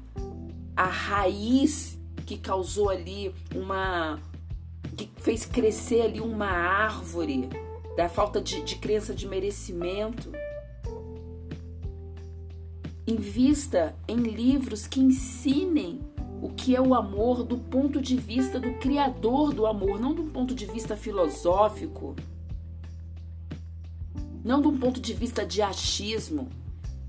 a 0.76 0.86
raiz 0.86 1.96
que 2.26 2.36
causou 2.36 2.90
ali 2.90 3.32
uma 3.54 4.20
que 4.96 5.10
fez 5.16 5.44
crescer 5.44 6.02
ali 6.02 6.20
uma 6.20 6.46
árvore 6.46 7.48
da 7.96 8.08
falta 8.08 8.40
de, 8.40 8.62
de 8.62 8.76
crença 8.76 9.14
de 9.14 9.26
merecimento. 9.26 10.32
Invista 13.06 13.94
em 14.08 14.16
livros 14.16 14.86
que 14.86 15.00
ensinem 15.00 16.00
o 16.40 16.48
que 16.48 16.74
é 16.74 16.80
o 16.80 16.94
amor 16.94 17.42
do 17.42 17.58
ponto 17.58 18.00
de 18.00 18.16
vista 18.16 18.58
do 18.60 18.74
criador 18.74 19.52
do 19.52 19.66
amor, 19.66 20.00
não 20.00 20.14
do 20.14 20.24
ponto 20.24 20.54
de 20.54 20.66
vista 20.66 20.96
filosófico, 20.96 22.14
não 24.44 24.60
um 24.60 24.78
ponto 24.78 25.00
de 25.00 25.14
vista 25.14 25.46
de 25.46 25.62
achismo. 25.62 26.50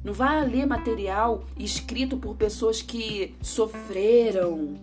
Não 0.02 0.14
vá 0.14 0.40
ler 0.42 0.66
material 0.66 1.44
escrito 1.58 2.16
por 2.16 2.38
pessoas 2.38 2.82
que 2.82 3.36
sofreram. 3.42 4.76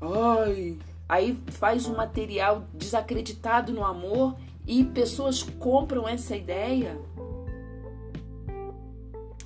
Ai, 0.00 0.78
aí 1.08 1.38
faz 1.48 1.86
um 1.86 1.96
material 1.96 2.64
desacreditado 2.72 3.72
no 3.72 3.84
amor 3.84 4.36
e 4.66 4.84
pessoas 4.84 5.42
compram 5.42 6.08
essa 6.08 6.36
ideia. 6.36 6.98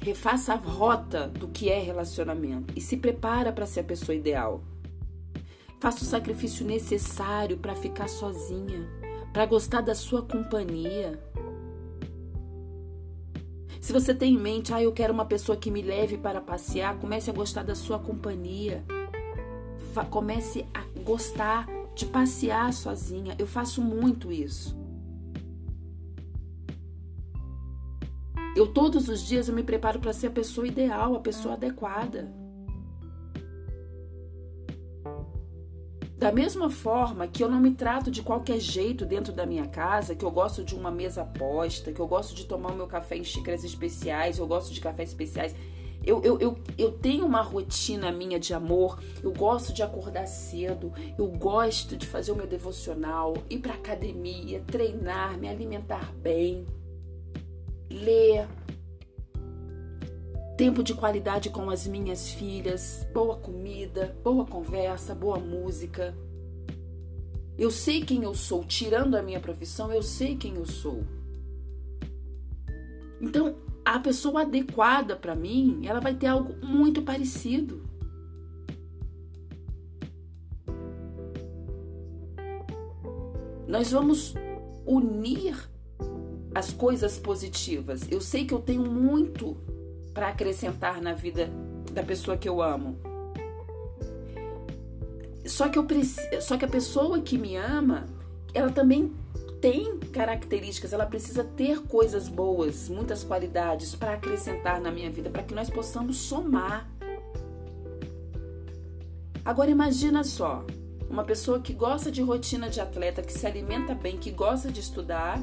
Refaça 0.01 0.55
a 0.55 0.57
rota 0.57 1.29
do 1.29 1.49
que 1.49 1.68
é 1.68 1.79
relacionamento 1.81 2.73
e 2.77 2.81
se 2.81 2.97
prepara 2.97 3.53
para 3.53 3.66
ser 3.66 3.81
a 3.81 3.85
pessoa 3.85 4.14
ideal. 4.14 4.62
Faça 5.81 6.03
o 6.03 6.07
sacrifício 6.07 6.64
necessário 6.64 7.57
para 7.59 7.75
ficar 7.75 8.09
sozinha, 8.09 8.88
para 9.33 9.47
gostar 9.47 9.81
da 9.81 9.94
sua 9.94 10.23
companhia. 10.23 11.21
Se 13.81 13.92
você 13.92 14.12
tem 14.12 14.35
em 14.35 14.38
mente, 14.38 14.75
ah, 14.75 14.83
eu 14.83 14.92
quero 14.92 15.12
uma 15.12 15.25
pessoa 15.25 15.57
que 15.57 15.71
me 15.71 15.83
leve 15.83 16.18
para 16.18 16.40
passear, 16.40 16.99
comece 16.99 17.31
a 17.31 17.33
gostar 17.33 17.62
da 17.62 17.75
sua 17.75 17.99
companhia. 17.99 18.85
Comece 20.11 20.64
a 20.75 20.85
gostar 21.09 21.66
de 21.94 22.05
passear 22.05 22.71
sozinha. 22.75 23.35
Eu 23.38 23.47
faço 23.47 23.81
muito 23.81 24.31
isso. 24.31 24.77
Eu 28.55 28.66
todos 28.66 29.09
os 29.09 29.23
dias 29.27 29.49
eu 29.49 29.55
me 29.55 29.62
preparo 29.62 29.99
para 29.99 30.12
ser 30.12 30.27
a 30.27 30.31
pessoa 30.31 30.66
ideal, 30.66 31.14
a 31.14 31.21
pessoa 31.21 31.55
adequada. 31.55 32.31
Da 36.18 36.31
mesma 36.31 36.68
forma 36.68 37.27
que 37.27 37.42
eu 37.42 37.49
não 37.49 37.61
me 37.61 37.71
trato 37.71 38.11
de 38.11 38.23
qualquer 38.23 38.59
jeito 38.59 39.07
dentro 39.07 39.33
da 39.33 39.47
minha 39.47 39.66
casa, 39.66 40.14
que 40.14 40.25
eu 40.25 40.31
gosto 40.31 40.62
de 40.62 40.75
uma 40.75 40.90
mesa 40.90 41.25
posta, 41.25 41.92
que 41.92 42.01
eu 42.01 42.09
gosto 42.09 42.35
de 42.35 42.44
tomar 42.44 42.73
o 42.73 42.77
meu 42.77 42.88
café 42.88 43.16
em 43.16 43.25
xícaras 43.25 43.64
especiais, 43.64 44.38
eu 44.38 44.47
gosto 44.47 44.75
de 44.75 44.81
cafés 44.81 45.09
especiais. 45.11 45.55
Eu, 46.04 46.22
eu, 46.22 46.38
eu, 46.38 46.58
eu 46.78 46.92
tenho 46.92 47.26
uma 47.26 47.42
rotina 47.42 48.11
minha 48.11 48.38
de 48.38 48.54
amor, 48.54 48.98
eu 49.22 49.32
gosto 49.32 49.72
de 49.72 49.82
acordar 49.82 50.26
cedo, 50.26 50.92
eu 51.18 51.26
gosto 51.26 51.96
de 51.96 52.06
fazer 52.06 52.32
o 52.32 52.37
meu 52.37 52.46
devocional, 52.46 53.34
ir 53.50 53.58
para 53.58 53.74
academia, 53.74 54.62
treinar, 54.66 55.37
me 55.37 55.48
alimentar 55.48 56.14
bem, 56.14 56.64
ler, 57.90 58.48
tempo 60.56 60.82
de 60.82 60.92
qualidade 60.94 61.50
com 61.50 61.70
as 61.70 61.87
minhas 61.87 62.30
filhas, 62.30 63.06
boa 63.14 63.37
comida, 63.37 64.16
boa 64.24 64.44
conversa, 64.44 65.14
boa 65.14 65.38
música. 65.38 66.16
Eu 67.56 67.70
sei 67.70 68.04
quem 68.04 68.24
eu 68.24 68.34
sou, 68.34 68.64
tirando 68.64 69.14
a 69.16 69.22
minha 69.22 69.40
profissão, 69.40 69.92
eu 69.92 70.02
sei 70.02 70.37
quem 70.37 70.56
eu 70.56 70.66
sou. 70.66 71.04
Então, 73.20 73.56
a 73.94 73.98
pessoa 73.98 74.42
adequada 74.42 75.16
para 75.16 75.35
mim, 75.35 75.81
ela 75.87 75.98
vai 75.98 76.14
ter 76.14 76.27
algo 76.27 76.55
muito 76.64 77.01
parecido. 77.03 77.83
Nós 83.66 83.90
vamos 83.90 84.35
unir 84.87 85.57
as 86.55 86.70
coisas 86.72 87.18
positivas. 87.18 88.11
Eu 88.11 88.20
sei 88.20 88.44
que 88.44 88.53
eu 88.53 88.61
tenho 88.61 88.83
muito 88.83 89.57
para 90.12 90.29
acrescentar 90.29 91.01
na 91.01 91.14
vida 91.14 91.48
da 91.92 92.03
pessoa 92.03 92.37
que 92.37 92.48
eu 92.48 92.61
amo. 92.61 92.98
Só 95.46 95.68
que 95.68 95.79
eu 95.79 95.87
só 96.42 96.59
que 96.59 96.64
a 96.64 96.68
pessoa 96.68 97.20
que 97.20 97.38
me 97.38 97.57
ama, 97.57 98.05
ela 98.53 98.70
também 98.70 99.14
tem 99.61 99.99
características, 99.99 100.92
ela 100.92 101.07
precisa 101.07 101.44
ter 101.44 101.83
coisas 101.83 102.29
boas, 102.29 102.88
muitas 102.88 103.25
qualidades 103.25 103.94
para 103.94 104.14
acrescentar 104.14 104.81
na 104.81 104.90
minha 104.90 105.11
vida, 105.11 105.31
para 105.31 105.42
que 105.42 105.55
nós 105.55 105.68
possamos 105.68 106.16
somar. 106.16 106.90
Agora 109.44 109.71
imagina 109.71 110.23
só, 110.25 110.64
uma 111.09 111.25
pessoa 111.25 111.61
que 111.61 111.73
gosta 111.73 112.11
de 112.11 112.23
rotina 112.23 112.68
de 112.68 112.81
atleta, 112.81 113.23
que 113.23 113.33
se 113.33 113.47
alimenta 113.47 113.94
bem, 113.94 114.16
que 114.16 114.31
gosta 114.31 114.71
de 114.71 114.81
estudar, 114.81 115.42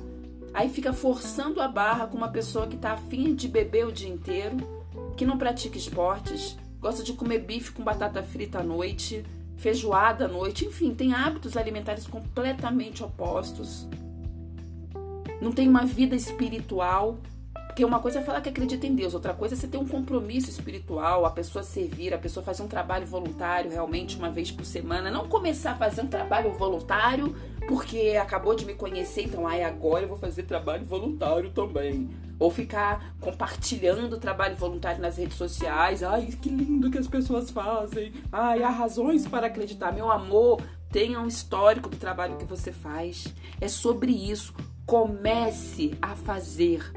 Aí 0.56 0.69
fica 0.69 0.93
forçando 0.93 1.60
a 1.60 1.67
barra 1.67 2.08
com 2.08 2.15
uma 2.15 2.30
pessoa 2.30 2.65
que 2.65 2.78
está 2.78 2.93
afim 2.93 3.36
de 3.36 3.45
beber 3.45 3.86
o 3.86 3.91
dia 3.91 4.08
inteiro, 4.08 4.56
que 5.17 5.25
não 5.25 5.38
pratica 5.38 5.78
esportes, 5.78 6.58
gosta 6.80 7.04
de 7.04 7.12
comer 7.12 7.39
bife 7.39 7.73
com 7.73 7.84
batata 7.84 8.23
frita 8.23 8.60
à 8.60 8.63
noite, 8.63 9.25
feijoada 9.58 10.23
à 10.23 10.28
noite, 10.30 10.63
enfim, 10.63 10.95
tem 10.95 11.13
hábitos 11.13 11.58
alimentares 11.58 12.08
completamente 12.08 13.04
opostos. 13.04 13.86
Não 15.41 15.51
tem 15.51 15.67
uma 15.67 15.85
vida 15.85 16.15
espiritual, 16.15 17.17
porque 17.75 17.83
uma 17.83 17.99
coisa 17.99 18.19
é 18.19 18.21
falar 18.21 18.39
que 18.39 18.47
acredita 18.47 18.87
em 18.87 18.95
Deus, 18.95 19.13
outra 19.13 19.33
coisa 19.33 19.53
é 19.53 19.57
você 19.57 19.67
ter 19.67 19.77
um 19.77 19.85
compromisso 19.85 20.49
espiritual, 20.49 21.25
a 21.25 21.29
pessoa 21.29 21.61
servir, 21.61 22.13
a 22.13 22.17
pessoa 22.17 22.41
fazer 22.41 22.63
um 22.63 22.69
trabalho 22.69 23.05
voluntário 23.05 23.69
realmente 23.69 24.15
uma 24.15 24.31
vez 24.31 24.49
por 24.49 24.65
semana, 24.65 25.11
não 25.11 25.27
começar 25.27 25.71
a 25.71 25.75
fazer 25.75 26.01
um 26.01 26.07
trabalho 26.07 26.53
voluntário 26.53 27.35
porque 27.67 28.17
acabou 28.21 28.55
de 28.55 28.65
me 28.65 28.73
conhecer, 28.75 29.23
então 29.23 29.45
ai, 29.45 29.61
agora 29.61 30.05
eu 30.05 30.07
vou 30.07 30.17
fazer 30.17 30.43
trabalho 30.43 30.85
voluntário 30.85 31.49
também. 31.49 32.09
Ou 32.39 32.49
ficar 32.49 33.13
compartilhando 33.19 34.17
trabalho 34.17 34.55
voluntário 34.55 35.01
nas 35.01 35.17
redes 35.17 35.37
sociais. 35.37 36.03
Ai, 36.03 36.27
que 36.27 36.49
lindo 36.49 36.91
que 36.91 36.97
as 36.97 37.07
pessoas 37.07 37.49
fazem. 37.49 38.13
Ai, 38.31 38.61
há 38.61 38.69
razões 38.69 39.25
para 39.25 39.47
acreditar. 39.47 39.93
Meu 39.93 40.11
amor, 40.11 40.61
tenha 40.91 41.19
um 41.19 41.27
histórico 41.27 41.89
do 41.89 41.95
trabalho 41.95 42.37
que 42.37 42.43
você 42.43 42.73
faz. 42.73 43.33
É 43.59 43.69
sobre 43.69 44.11
isso. 44.11 44.53
Comece 44.85 45.97
a 46.01 46.15
fazer. 46.15 46.91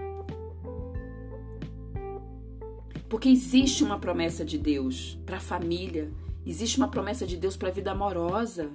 Porque 3.09 3.29
existe 3.29 3.83
uma 3.83 3.98
promessa 3.98 4.44
de 4.44 4.59
Deus 4.59 5.18
para 5.24 5.38
a 5.38 5.40
família, 5.40 6.12
existe 6.44 6.77
uma 6.77 6.88
promessa 6.88 7.27
de 7.27 7.37
Deus 7.37 7.57
para 7.57 7.68
a 7.68 7.72
vida 7.72 7.90
amorosa. 7.92 8.70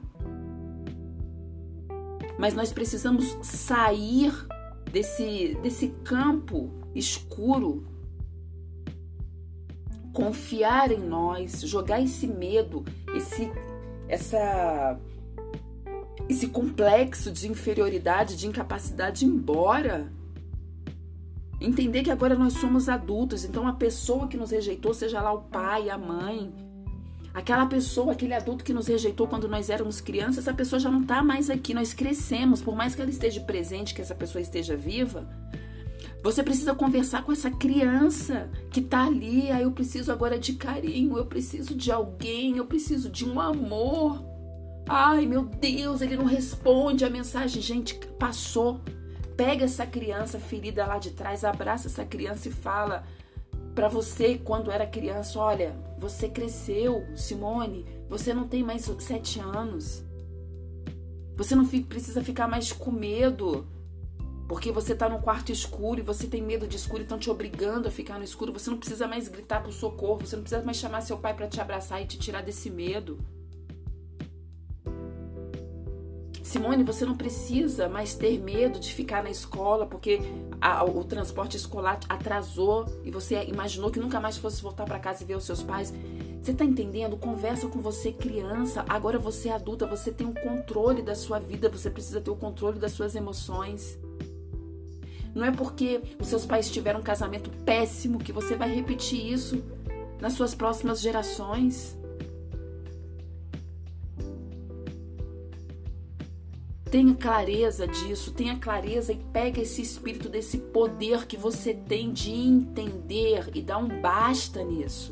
Mas 2.39 2.56
nós 2.56 2.73
precisamos 2.73 3.38
sair 3.43 4.34
desse, 4.91 5.56
desse 5.62 5.89
campo 6.04 6.71
escuro, 6.95 7.86
confiar 10.12 10.91
em 10.91 10.99
nós, 10.99 11.62
jogar 11.62 12.02
esse 12.02 12.28
medo, 12.28 12.84
esse, 13.15 13.52
essa, 14.08 14.99
esse 16.30 16.47
complexo 16.47 17.32
de 17.32 17.47
inferioridade, 17.49 18.36
de 18.36 18.47
incapacidade 18.47 19.26
embora. 19.26 20.12
Entender 21.60 22.04
que 22.04 22.12
agora 22.12 22.36
nós 22.36 22.54
somos 22.54 22.89
adultos, 22.89 23.45
então 23.45 23.67
a 23.67 23.73
pessoa 23.73 24.28
que 24.28 24.38
nos 24.38 24.52
rejeitou, 24.52 24.93
seja 24.93 25.21
lá 25.21 25.32
o 25.32 25.43
pai, 25.43 25.89
a 25.89 25.97
mãe, 25.97 26.54
aquela 27.34 27.65
pessoa, 27.65 28.12
aquele 28.12 28.34
adulto 28.34 28.63
que 28.63 28.73
nos 28.73 28.88
rejeitou 28.88 29.28
quando 29.28 29.47
nós 29.47 29.69
éramos 29.69 30.02
crianças, 30.02 30.39
essa 30.39 30.54
pessoa 30.54 30.80
já 30.80 30.91
não 30.91 31.02
está 31.02 31.23
mais 31.23 31.49
aqui, 31.49 31.73
nós 31.73 31.93
crescemos, 31.93 32.62
por 32.62 32.76
mais 32.76 32.95
que 32.95 33.02
ela 33.02 33.10
esteja 33.10 33.39
presente, 33.41 33.93
que 33.93 34.02
essa 34.02 34.15
pessoa 34.15 34.41
esteja 34.41 34.76
viva, 34.76 35.30
você 36.23 36.41
precisa 36.41 36.73
conversar 36.73 37.23
com 37.23 37.34
essa 37.34 37.52
criança 37.52 38.49
que 38.71 38.80
está 38.80 39.06
ali. 39.06 39.52
Ah, 39.52 39.62
eu 39.62 39.73
preciso 39.73 40.10
agora 40.10 40.39
de 40.39 40.54
carinho, 40.54 41.17
eu 41.17 41.26
preciso 41.26 41.76
de 41.76 41.91
alguém, 41.91 42.56
eu 42.56 42.65
preciso 42.65 43.10
de 43.10 43.26
um 43.26 43.41
amor. 43.41 44.23
Ai, 44.88 45.26
meu 45.26 45.43
Deus, 45.43 46.02
ele 46.02 46.17
não 46.17 46.26
responde 46.26 47.06
a 47.06 47.10
mensagem. 47.10 47.62
Gente, 47.62 47.96
passou. 48.19 48.82
Pega 49.36 49.65
essa 49.65 49.86
criança 49.86 50.39
ferida 50.39 50.86
lá 50.86 51.00
de 51.00 51.12
trás, 51.12 51.43
abraça 51.43 51.88
essa 51.88 52.06
criança 52.06 52.50
e 52.50 52.52
fala 52.52 53.04
para 53.74 53.88
você 53.88 54.38
quando 54.38 54.72
era 54.72 54.86
criança: 54.86 55.39
olha, 55.39 55.76
você 55.98 56.30
cresceu, 56.30 57.04
Simone, 57.15 57.86
você 58.08 58.34
não 58.34 58.48
tem 58.48 58.63
mais 58.63 58.89
sete 59.00 59.39
anos. 59.39 60.04
Você 61.36 61.56
não 61.56 61.65
precisa 61.65 62.24
ficar 62.24 62.48
mais 62.48 62.72
com 62.72 62.91
medo. 62.91 63.67
Porque 64.48 64.72
você 64.72 64.93
tá 64.93 65.08
no 65.10 65.19
quarto 65.19 65.52
escuro 65.52 66.00
e 66.00 66.04
você 66.04 66.28
tem 66.28 66.41
medo 66.41 66.67
de 66.67 66.76
escuro 66.76 67.02
e 67.02 67.04
estão 67.04 67.17
te 67.17 67.30
obrigando 67.30 67.88
a 67.88 67.91
ficar 67.91 68.19
no 68.19 68.24
escuro. 68.24 68.54
Você 68.54 68.69
não 68.69 68.78
precisa 68.78 69.08
mais 69.08 69.28
gritar 69.28 69.63
por 69.63 69.72
socorro. 69.72 70.19
Você 70.19 70.36
não 70.36 70.43
precisa 70.43 70.63
mais 70.63 70.78
chamar 70.78 71.02
seu 71.02 71.17
pai 71.17 71.34
para 71.34 71.48
te 71.48 71.60
abraçar 71.60 72.02
e 72.02 72.06
te 72.06 72.19
tirar 72.19 72.43
desse 72.43 72.69
medo. 72.69 73.17
Simone, 76.54 76.84
você 76.84 77.04
não 77.04 77.18
precisa 77.18 77.89
mais 77.89 78.13
ter 78.13 78.39
medo 78.39 78.80
de 78.80 78.94
ficar 78.94 79.24
na 79.24 79.32
escola 79.32 79.88
porque 79.88 80.20
a, 80.62 80.86
o 80.86 81.04
transporte 81.04 81.58
escolar 81.58 82.00
atrasou 82.08 82.86
e 83.04 83.10
você 83.10 83.44
imaginou 83.46 83.89
que 83.89 84.00
nunca 84.00 84.20
mais 84.20 84.38
fosse 84.38 84.62
voltar 84.62 84.86
para 84.86 85.00
casa 85.00 85.24
e 85.24 85.26
ver 85.26 85.36
os 85.36 85.46
seus 85.46 85.63
pais. 85.63 85.92
Você 86.39 86.54
tá 86.54 86.63
entendendo? 86.63 87.18
Conversa 87.18 87.68
com 87.68 87.80
você, 87.80 88.12
criança. 88.12 88.86
Agora 88.88 89.18
você 89.18 89.50
é 89.50 89.54
adulta, 89.54 89.88
você 89.88 90.12
tem 90.12 90.28
o 90.28 90.34
controle 90.42 91.02
da 91.02 91.16
sua 91.16 91.39
vida, 91.39 91.70
você 91.70 91.89
precisa 91.89 92.22
ter 92.22 92.30
o 92.30 92.36
controle 92.36 92.78
das 92.78 92.92
suas 92.92 93.16
emoções. 93.16 93.98
Não 95.34 95.44
é 95.44 95.50
porque 95.50 96.02
os 96.22 96.28
seus 96.28 96.46
pais 96.46 96.70
tiveram 96.70 97.00
um 97.00 97.04
casamento 97.04 97.50
péssimo 97.66 98.20
que 98.20 98.32
você 98.32 98.56
vai 98.56 98.72
repetir 98.72 99.26
isso 99.26 99.63
nas 100.22 100.34
suas 100.34 100.54
próximas 100.54 101.02
gerações. 101.02 101.98
Tenha 106.94 107.16
clareza 107.16 107.88
disso, 107.88 108.32
tenha 108.34 108.56
clareza 108.60 109.12
e 109.12 109.16
pega 109.16 109.60
esse 109.60 109.82
espírito 109.82 110.30
desse 110.30 110.60
poder 110.60 111.26
que 111.26 111.36
você 111.36 111.74
tem 111.74 112.14
de 112.14 112.30
entender 112.30 113.50
e 113.56 113.64
dá 113.64 113.80
um 113.80 114.00
basta 114.00 114.64
nisso. 114.64 115.12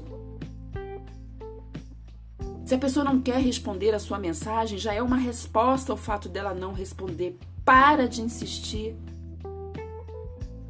Se 2.63 2.76
a 2.76 2.78
pessoa 2.78 3.04
não 3.04 3.20
quer 3.20 3.41
responder 3.41 3.96
a 3.96 4.00
sua 4.00 4.20
mensagem, 4.20 4.78
já 4.78 4.94
é 4.94 5.02
uma 5.02 5.17
resposta 5.17 5.91
ao 5.91 5.98
fato 5.98 6.30
dela 6.30 6.54
não 6.54 6.72
responder. 6.72 7.36
Para 7.65 8.08
de 8.08 8.22
insistir. 8.22 8.96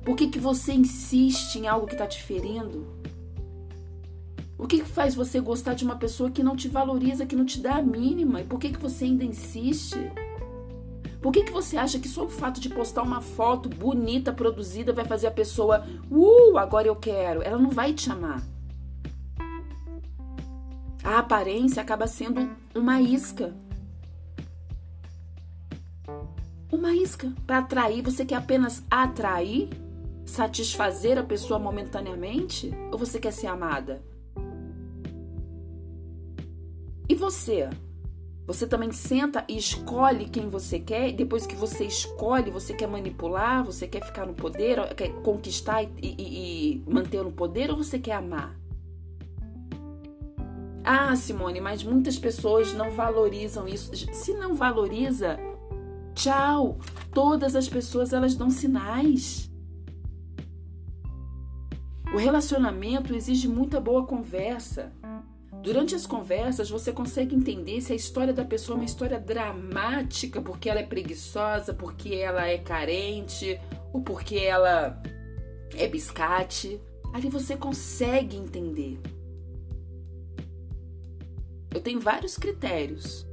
Por 0.05 0.15
que, 0.15 0.29
que 0.29 0.39
você 0.39 0.71
insiste 0.71 1.57
em 1.57 1.67
algo 1.67 1.87
que 1.87 1.93
está 1.93 2.07
te 2.07 2.23
ferindo? 2.23 2.87
O 4.57 4.65
que, 4.65 4.79
que 4.79 4.89
faz 4.89 5.13
você 5.13 5.41
gostar 5.41 5.73
de 5.73 5.83
uma 5.83 5.97
pessoa 5.97 6.31
que 6.31 6.41
não 6.41 6.55
te 6.55 6.69
valoriza, 6.69 7.25
que 7.25 7.35
não 7.35 7.43
te 7.43 7.59
dá 7.59 7.75
a 7.75 7.81
mínima? 7.81 8.39
E 8.39 8.45
por 8.45 8.57
que, 8.57 8.69
que 8.69 8.79
você 8.79 9.03
ainda 9.03 9.25
insiste? 9.25 9.99
Por 11.21 11.31
que, 11.31 11.43
que 11.43 11.51
você 11.51 11.77
acha 11.77 11.99
que 11.99 12.07
só 12.07 12.25
o 12.25 12.29
fato 12.29 12.59
de 12.59 12.67
postar 12.67 13.03
uma 13.03 13.21
foto 13.21 13.69
bonita, 13.69 14.33
produzida, 14.33 14.91
vai 14.91 15.05
fazer 15.05 15.27
a 15.27 15.31
pessoa, 15.31 15.85
uh, 16.09 16.57
agora 16.57 16.87
eu 16.87 16.95
quero? 16.95 17.43
Ela 17.43 17.59
não 17.59 17.69
vai 17.69 17.93
te 17.93 18.11
amar. 18.11 18.41
A 21.03 21.19
aparência 21.19 21.81
acaba 21.81 22.07
sendo 22.07 22.49
uma 22.73 22.99
isca. 23.01 23.53
Uma 26.71 26.95
isca 26.95 27.31
para 27.45 27.59
atrair. 27.59 28.01
Você 28.01 28.25
quer 28.25 28.35
apenas 28.35 28.83
atrair? 28.89 29.69
Satisfazer 30.25 31.19
a 31.19 31.23
pessoa 31.23 31.59
momentaneamente? 31.59 32.71
Ou 32.91 32.97
você 32.97 33.19
quer 33.19 33.31
ser 33.33 33.47
amada? 33.47 34.01
E 37.07 37.13
você? 37.13 37.69
Você 38.51 38.67
também 38.67 38.91
senta 38.91 39.45
e 39.47 39.55
escolhe 39.55 40.25
quem 40.25 40.49
você 40.49 40.77
quer, 40.77 41.07
e 41.07 41.13
depois 41.13 41.47
que 41.47 41.55
você 41.55 41.85
escolhe, 41.85 42.51
você 42.51 42.73
quer 42.73 42.85
manipular, 42.85 43.63
você 43.63 43.87
quer 43.87 44.03
ficar 44.03 44.25
no 44.25 44.33
poder, 44.33 44.93
quer 44.93 45.07
conquistar 45.21 45.83
e, 45.83 45.89
e, 46.01 46.75
e 46.75 46.83
manter 46.85 47.23
no 47.23 47.31
poder, 47.31 47.71
ou 47.71 47.77
você 47.77 47.97
quer 47.97 48.11
amar? 48.11 48.59
Ah, 50.83 51.15
Simone, 51.15 51.61
mas 51.61 51.81
muitas 51.81 52.19
pessoas 52.19 52.73
não 52.73 52.91
valorizam 52.91 53.69
isso. 53.69 53.95
Se 54.13 54.33
não 54.33 54.53
valoriza, 54.53 55.39
tchau. 56.13 56.77
Todas 57.13 57.55
as 57.55 57.69
pessoas 57.69 58.11
elas 58.11 58.35
dão 58.35 58.49
sinais. 58.49 59.49
O 62.13 62.17
relacionamento 62.17 63.15
exige 63.15 63.47
muita 63.47 63.79
boa 63.79 64.05
conversa. 64.05 64.91
Durante 65.61 65.93
as 65.93 66.07
conversas, 66.07 66.71
você 66.71 66.91
consegue 66.91 67.35
entender 67.35 67.81
se 67.81 67.93
a 67.93 67.95
história 67.95 68.33
da 68.33 68.43
pessoa 68.43 68.75
é 68.75 68.79
uma 68.79 68.85
história 68.85 69.19
dramática 69.19 70.41
porque 70.41 70.67
ela 70.67 70.79
é 70.79 70.85
preguiçosa, 70.85 71.71
porque 71.71 72.15
ela 72.15 72.47
é 72.47 72.57
carente, 72.57 73.59
ou 73.93 74.01
porque 74.01 74.37
ela 74.37 74.99
é 75.77 75.87
biscate. 75.87 76.81
Ali 77.13 77.29
você 77.29 77.55
consegue 77.55 78.37
entender. 78.37 78.99
Eu 81.71 81.79
tenho 81.79 81.99
vários 81.99 82.37
critérios. 82.37 83.27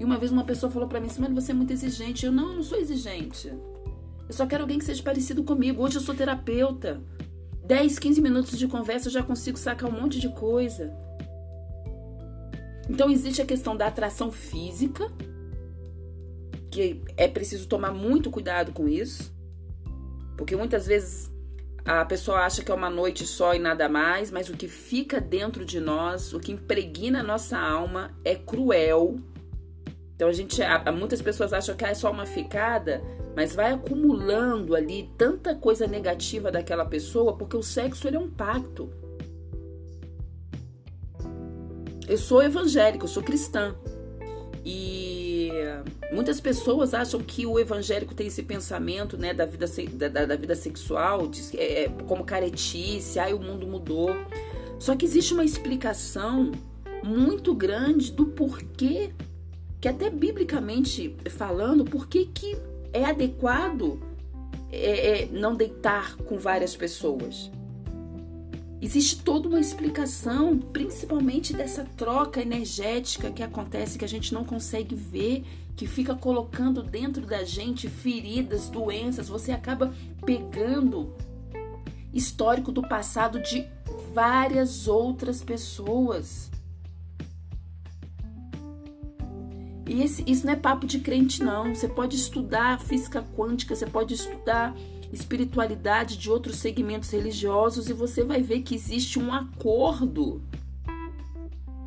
E 0.00 0.04
uma 0.04 0.16
vez 0.16 0.32
uma 0.32 0.44
pessoa 0.44 0.72
falou 0.72 0.88
para 0.88 1.00
mim, 1.00 1.10
Simone, 1.10 1.34
você 1.34 1.52
é 1.52 1.54
muito 1.54 1.74
exigente. 1.74 2.24
Eu, 2.24 2.32
não, 2.32 2.50
eu 2.50 2.56
não 2.56 2.62
sou 2.62 2.78
exigente. 2.78 3.48
Eu 3.48 4.32
só 4.32 4.46
quero 4.46 4.62
alguém 4.62 4.78
que 4.78 4.84
seja 4.84 5.02
parecido 5.02 5.44
comigo. 5.44 5.82
Hoje 5.82 5.96
eu 5.96 6.02
sou 6.02 6.14
terapeuta. 6.14 7.02
10, 7.66 7.98
15 7.98 8.20
minutos 8.22 8.58
de 8.58 8.66
conversa 8.66 9.08
eu 9.08 9.12
já 9.12 9.22
consigo 9.22 9.58
sacar 9.58 9.90
um 9.90 10.00
monte 10.00 10.18
de 10.18 10.30
coisa. 10.30 11.05
Então 12.88 13.10
existe 13.10 13.42
a 13.42 13.46
questão 13.46 13.76
da 13.76 13.86
atração 13.86 14.30
física, 14.30 15.10
que 16.70 17.02
é 17.16 17.26
preciso 17.26 17.66
tomar 17.68 17.92
muito 17.92 18.30
cuidado 18.30 18.72
com 18.72 18.88
isso, 18.88 19.34
porque 20.36 20.54
muitas 20.54 20.86
vezes 20.86 21.30
a 21.84 22.04
pessoa 22.04 22.40
acha 22.40 22.64
que 22.64 22.70
é 22.70 22.74
uma 22.74 22.90
noite 22.90 23.26
só 23.26 23.54
e 23.54 23.58
nada 23.58 23.88
mais, 23.88 24.30
mas 24.30 24.48
o 24.48 24.56
que 24.56 24.66
fica 24.66 25.20
dentro 25.20 25.64
de 25.64 25.78
nós, 25.78 26.34
o 26.34 26.40
que 26.40 26.52
impregna 26.52 27.20
a 27.20 27.22
nossa 27.22 27.56
alma 27.58 28.10
é 28.24 28.34
cruel. 28.34 29.20
Então 30.14 30.28
a 30.28 30.32
gente, 30.32 30.60
muitas 30.98 31.22
pessoas 31.22 31.52
acham 31.52 31.76
que 31.76 31.84
é 31.84 31.94
só 31.94 32.10
uma 32.10 32.26
ficada, 32.26 33.02
mas 33.36 33.54
vai 33.54 33.70
acumulando 33.70 34.74
ali 34.74 35.12
tanta 35.16 35.54
coisa 35.54 35.86
negativa 35.86 36.50
daquela 36.50 36.84
pessoa, 36.84 37.36
porque 37.36 37.56
o 37.56 37.62
sexo 37.62 38.08
ele 38.08 38.16
é 38.16 38.20
um 38.20 38.30
pacto. 38.30 38.90
Eu 42.08 42.18
sou 42.18 42.42
evangélica, 42.42 43.04
eu 43.04 43.08
sou 43.08 43.22
cristã. 43.22 43.74
E 44.64 45.50
muitas 46.12 46.40
pessoas 46.40 46.94
acham 46.94 47.20
que 47.20 47.46
o 47.46 47.58
evangélico 47.58 48.14
tem 48.14 48.26
esse 48.26 48.42
pensamento 48.42 49.16
né, 49.16 49.32
da, 49.32 49.46
vida, 49.46 49.66
da, 50.08 50.26
da 50.26 50.36
vida 50.36 50.54
sexual, 50.54 51.26
de, 51.28 51.56
é, 51.56 51.84
é, 51.84 51.88
como 52.06 52.24
caretice, 52.24 53.18
ai, 53.18 53.32
o 53.32 53.38
mundo 53.38 53.66
mudou. 53.66 54.10
Só 54.78 54.94
que 54.96 55.04
existe 55.04 55.32
uma 55.32 55.44
explicação 55.44 56.52
muito 57.02 57.54
grande 57.54 58.12
do 58.12 58.26
porquê, 58.26 59.12
que 59.80 59.88
até 59.88 60.10
biblicamente 60.10 61.16
falando, 61.30 61.84
porquê 61.84 62.28
que 62.32 62.56
é 62.92 63.04
adequado 63.04 64.00
é, 64.72 65.22
é, 65.22 65.26
não 65.26 65.54
deitar 65.54 66.16
com 66.16 66.38
várias 66.38 66.74
pessoas. 66.74 67.50
Existe 68.80 69.22
toda 69.22 69.48
uma 69.48 69.58
explicação, 69.58 70.58
principalmente 70.58 71.54
dessa 71.54 71.84
troca 71.96 72.42
energética 72.42 73.30
que 73.30 73.42
acontece 73.42 73.98
que 73.98 74.04
a 74.04 74.08
gente 74.08 74.34
não 74.34 74.44
consegue 74.44 74.94
ver, 74.94 75.44
que 75.74 75.86
fica 75.86 76.14
colocando 76.14 76.82
dentro 76.82 77.24
da 77.26 77.42
gente 77.42 77.88
feridas, 77.88 78.68
doenças. 78.68 79.28
Você 79.28 79.50
acaba 79.50 79.94
pegando 80.24 81.14
histórico 82.12 82.70
do 82.70 82.82
passado 82.82 83.40
de 83.40 83.66
várias 84.12 84.86
outras 84.88 85.42
pessoas. 85.42 86.50
E 89.88 90.02
esse, 90.02 90.24
isso 90.26 90.44
não 90.44 90.52
é 90.52 90.56
papo 90.56 90.86
de 90.86 90.98
crente, 90.98 91.42
não. 91.42 91.74
Você 91.74 91.88
pode 91.88 92.16
estudar 92.16 92.80
física 92.80 93.24
quântica, 93.36 93.74
você 93.74 93.86
pode 93.86 94.14
estudar 94.14 94.74
espiritualidade 95.12 96.16
de 96.16 96.30
outros 96.30 96.56
segmentos 96.56 97.10
religiosos 97.10 97.88
e 97.88 97.92
você 97.92 98.24
vai 98.24 98.42
ver 98.42 98.62
que 98.62 98.74
existe 98.74 99.18
um 99.18 99.32
acordo. 99.32 100.42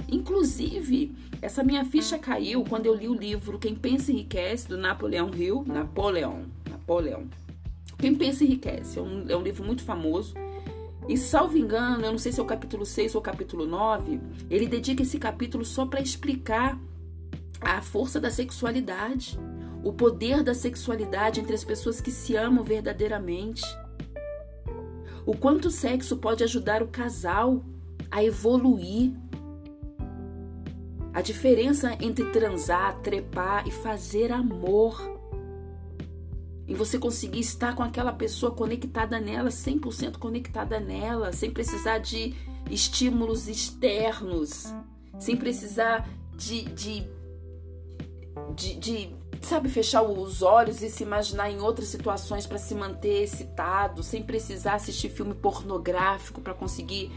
Inclusive, 0.07 1.15
essa 1.41 1.63
minha 1.63 1.85
ficha 1.85 2.17
caiu 2.17 2.63
quando 2.63 2.85
eu 2.85 2.95
li 2.95 3.07
o 3.07 3.13
livro 3.13 3.59
Quem 3.59 3.75
Pensa 3.75 4.11
Enriquece, 4.11 4.67
do 4.67 4.77
Napoleão 4.77 5.29
Hill. 5.33 5.63
Napoleão. 5.67 6.45
Napoleão. 6.69 7.27
Quem 7.97 8.15
Pensa 8.15 8.43
Enriquece. 8.43 8.97
É 8.97 9.01
um, 9.01 9.25
é 9.29 9.37
um 9.37 9.41
livro 9.41 9.63
muito 9.63 9.83
famoso. 9.83 10.33
E 11.07 11.17
salvo 11.17 11.57
engano, 11.57 12.05
eu 12.05 12.11
não 12.11 12.19
sei 12.19 12.31
se 12.31 12.39
é 12.39 12.43
o 12.43 12.45
capítulo 12.45 12.85
6 12.85 13.15
ou 13.15 13.21
o 13.21 13.23
capítulo 13.23 13.65
9, 13.65 14.19
ele 14.49 14.67
dedica 14.67 15.01
esse 15.01 15.17
capítulo 15.17 15.65
só 15.65 15.85
para 15.85 16.01
explicar 16.01 16.79
a 17.61 17.81
força 17.81 18.19
da 18.19 18.29
sexualidade 18.29 19.37
o 19.83 19.93
poder 19.93 20.43
da 20.43 20.53
sexualidade 20.53 21.39
entre 21.39 21.55
as 21.55 21.63
pessoas 21.63 22.01
que 22.01 22.11
se 22.11 22.35
amam 22.35 22.63
verdadeiramente. 22.63 23.63
O 25.25 25.35
quanto 25.35 25.67
o 25.67 25.71
sexo 25.71 26.17
pode 26.17 26.43
ajudar 26.43 26.81
o 26.81 26.87
casal 26.87 27.63
a 28.11 28.23
evoluir. 28.23 29.13
A 31.13 31.21
diferença 31.21 31.97
entre 32.01 32.25
transar, 32.25 32.99
trepar 33.01 33.67
e 33.67 33.71
fazer 33.71 34.31
amor. 34.31 34.99
E 36.67 36.73
você 36.75 36.99
conseguir 36.99 37.39
estar 37.39 37.75
com 37.75 37.81
aquela 37.81 38.13
pessoa 38.13 38.51
conectada 38.51 39.19
nela, 39.19 39.49
100% 39.49 40.17
conectada 40.17 40.79
nela, 40.79 41.31
sem 41.33 41.49
precisar 41.49 41.97
de 41.97 42.35
estímulos 42.69 43.47
externos, 43.47 44.65
sem 45.17 45.35
precisar 45.35 46.07
de, 46.37 46.63
de, 46.65 47.03
de, 48.55 48.75
de 48.75 49.15
sabe, 49.41 49.69
fechar 49.69 50.01
os 50.01 50.41
olhos 50.41 50.81
e 50.81 50.89
se 50.89 51.03
imaginar 51.03 51.49
em 51.49 51.59
outras 51.59 51.87
situações 51.87 52.45
para 52.45 52.57
se 52.57 52.75
manter 52.75 53.23
excitado, 53.23 54.03
sem 54.03 54.23
precisar 54.23 54.75
assistir 54.75 55.09
filme 55.09 55.33
pornográfico 55.33 56.41
para 56.41 56.53
conseguir 56.53 57.11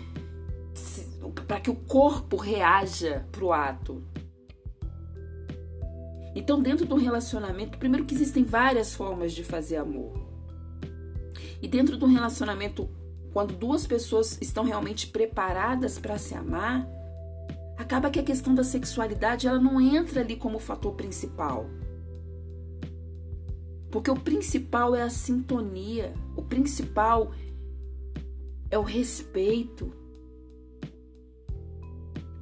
para 1.47 1.61
que 1.61 1.71
o 1.71 1.75
corpo 1.75 2.37
reaja 2.37 3.27
para 3.31 3.45
o 3.45 3.53
ato. 3.53 4.03
Então, 6.35 6.63
dentro 6.63 6.87
do 6.87 6.97
relacionamento, 6.97 7.79
primeiro 7.79 8.07
que 8.07 8.15
existem 8.15 8.43
várias 8.43 8.95
formas 8.95 9.33
de 9.33 9.45
fazer 9.45 9.77
amor. 9.77 10.13
E 11.61 11.69
dentro 11.69 11.97
do 11.97 12.07
relacionamento, 12.07 12.89
quando 13.33 13.55
duas 13.55 13.87
pessoas 13.87 14.39
estão 14.41 14.65
realmente 14.65 15.07
preparadas 15.07 15.99
para 15.99 16.19
se 16.19 16.35
amar, 16.35 16.89
acaba 17.77 18.11
que 18.11 18.19
a 18.19 18.25
questão 18.25 18.55
da 18.55 18.65
sexualidade 18.65 19.47
ela 19.47 19.61
não 19.61 19.81
entra 19.81 20.21
ali 20.21 20.37
como 20.37 20.59
fator 20.59 20.95
principal. 20.95 21.67
Porque 23.93 24.11
o 24.11 24.17
principal 24.17 24.97
é 24.97 25.03
a 25.03 25.11
sintonia, 25.11 26.15
o 26.35 26.41
principal 26.43 27.31
é 28.71 28.79
o 28.79 28.83
respeito. 28.83 29.93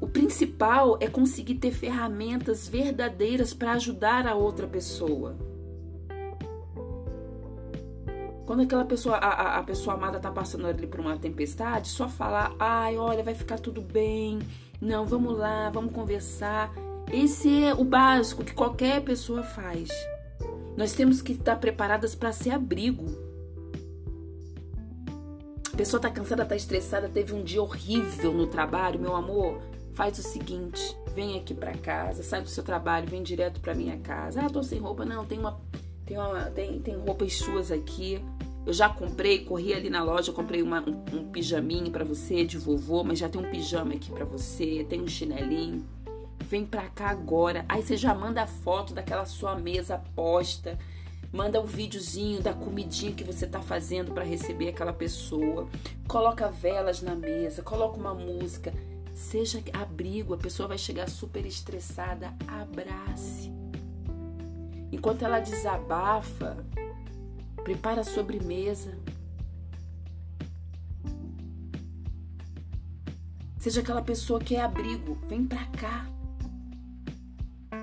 O 0.00 0.06
principal 0.06 0.96
é 1.00 1.08
conseguir 1.08 1.56
ter 1.56 1.72
ferramentas 1.72 2.68
verdadeiras 2.68 3.52
para 3.52 3.72
ajudar 3.72 4.28
a 4.28 4.34
outra 4.36 4.68
pessoa. 4.68 5.36
Quando 8.46 8.62
aquela 8.62 8.84
pessoa, 8.84 9.16
a, 9.16 9.58
a 9.58 9.62
pessoa 9.64 9.96
amada 9.96 10.18
está 10.18 10.30
passando 10.30 10.68
ali 10.68 10.86
por 10.86 11.00
uma 11.00 11.16
tempestade, 11.16 11.88
só 11.88 12.08
falar, 12.08 12.54
ai, 12.60 12.96
olha, 12.96 13.24
vai 13.24 13.34
ficar 13.34 13.58
tudo 13.58 13.80
bem. 13.80 14.38
Não, 14.80 15.04
vamos 15.04 15.36
lá, 15.36 15.68
vamos 15.70 15.92
conversar. 15.92 16.72
Esse 17.12 17.64
é 17.64 17.74
o 17.74 17.84
básico 17.84 18.44
que 18.44 18.54
qualquer 18.54 19.02
pessoa 19.02 19.42
faz. 19.42 19.90
Nós 20.81 20.95
temos 20.95 21.21
que 21.21 21.33
estar 21.33 21.57
preparadas 21.57 22.14
para 22.14 22.33
ser 22.33 22.53
abrigo. 22.53 23.05
A 25.71 25.77
pessoa 25.77 25.99
está 25.99 26.09
cansada, 26.09 26.43
está 26.43 26.57
estressada, 26.57 27.07
teve 27.07 27.35
um 27.35 27.45
dia 27.45 27.62
horrível 27.62 28.33
no 28.33 28.47
trabalho, 28.47 28.99
meu 28.99 29.14
amor. 29.14 29.61
Faz 29.93 30.19
o 30.19 30.23
seguinte, 30.23 30.81
vem 31.14 31.38
aqui 31.38 31.53
para 31.53 31.77
casa, 31.77 32.23
sai 32.23 32.40
do 32.40 32.49
seu 32.49 32.64
trabalho, 32.64 33.07
vem 33.07 33.23
direto 33.23 33.61
para 33.61 33.75
minha 33.75 33.99
casa. 33.99 34.40
Ah, 34.40 34.49
tô 34.49 34.62
sem 34.62 34.79
roupa, 34.79 35.05
não, 35.05 35.27
tem 35.27 35.38
uma 35.38 35.61
tem 36.07 36.16
uma 36.16 36.45
tem, 36.47 36.81
tem 36.81 36.97
roupas 36.97 37.35
suas 37.37 37.71
aqui. 37.71 38.19
Eu 38.64 38.73
já 38.73 38.88
comprei, 38.88 39.45
corri 39.45 39.75
ali 39.75 39.90
na 39.90 40.03
loja, 40.03 40.33
comprei 40.33 40.62
uma, 40.62 40.81
um, 40.81 41.05
um 41.14 41.31
pijaminho 41.31 41.90
para 41.90 42.05
você 42.07 42.43
de 42.43 42.57
vovô, 42.57 43.05
mas 43.05 43.19
já 43.19 43.29
tem 43.29 43.38
um 43.38 43.51
pijama 43.51 43.93
aqui 43.93 44.11
para 44.11 44.25
você, 44.25 44.87
tem 44.88 45.03
um 45.03 45.09
chinelinho 45.09 45.85
vem 46.50 46.66
pra 46.66 46.88
cá 46.88 47.10
agora. 47.10 47.64
Aí 47.68 47.80
você 47.80 47.96
já 47.96 48.12
manda 48.12 48.42
a 48.42 48.46
foto 48.46 48.92
daquela 48.92 49.24
sua 49.24 49.54
mesa 49.54 50.02
posta, 50.16 50.76
manda 51.32 51.60
um 51.60 51.64
videozinho 51.64 52.42
da 52.42 52.52
comidinha 52.52 53.12
que 53.14 53.22
você 53.22 53.46
tá 53.46 53.62
fazendo 53.62 54.12
para 54.12 54.24
receber 54.24 54.68
aquela 54.68 54.92
pessoa. 54.92 55.68
Coloca 56.08 56.50
velas 56.50 57.00
na 57.00 57.14
mesa, 57.14 57.62
coloca 57.62 57.96
uma 57.96 58.12
música. 58.12 58.74
Seja 59.14 59.62
abrigo, 59.72 60.34
a 60.34 60.38
pessoa 60.38 60.68
vai 60.68 60.78
chegar 60.78 61.08
super 61.08 61.46
estressada, 61.46 62.34
abrace. 62.48 63.52
Enquanto 64.90 65.24
ela 65.24 65.38
desabafa, 65.38 66.66
prepara 67.62 68.00
a 68.00 68.04
sobremesa. 68.04 68.98
Seja 73.56 73.82
aquela 73.82 74.02
pessoa 74.02 74.40
que 74.40 74.56
é 74.56 74.62
abrigo, 74.62 75.16
vem 75.28 75.46
pra 75.46 75.64
cá. 75.66 76.19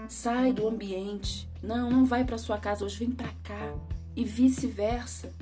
Sai 0.07 0.53
do 0.53 0.67
ambiente. 0.67 1.49
Não, 1.61 1.89
não 1.89 2.05
vai 2.05 2.23
para 2.23 2.37
sua 2.37 2.57
casa 2.57 2.85
hoje, 2.85 2.99
vem 2.99 3.11
para 3.11 3.31
cá. 3.43 3.73
E 4.15 4.23
vice-versa. 4.23 5.33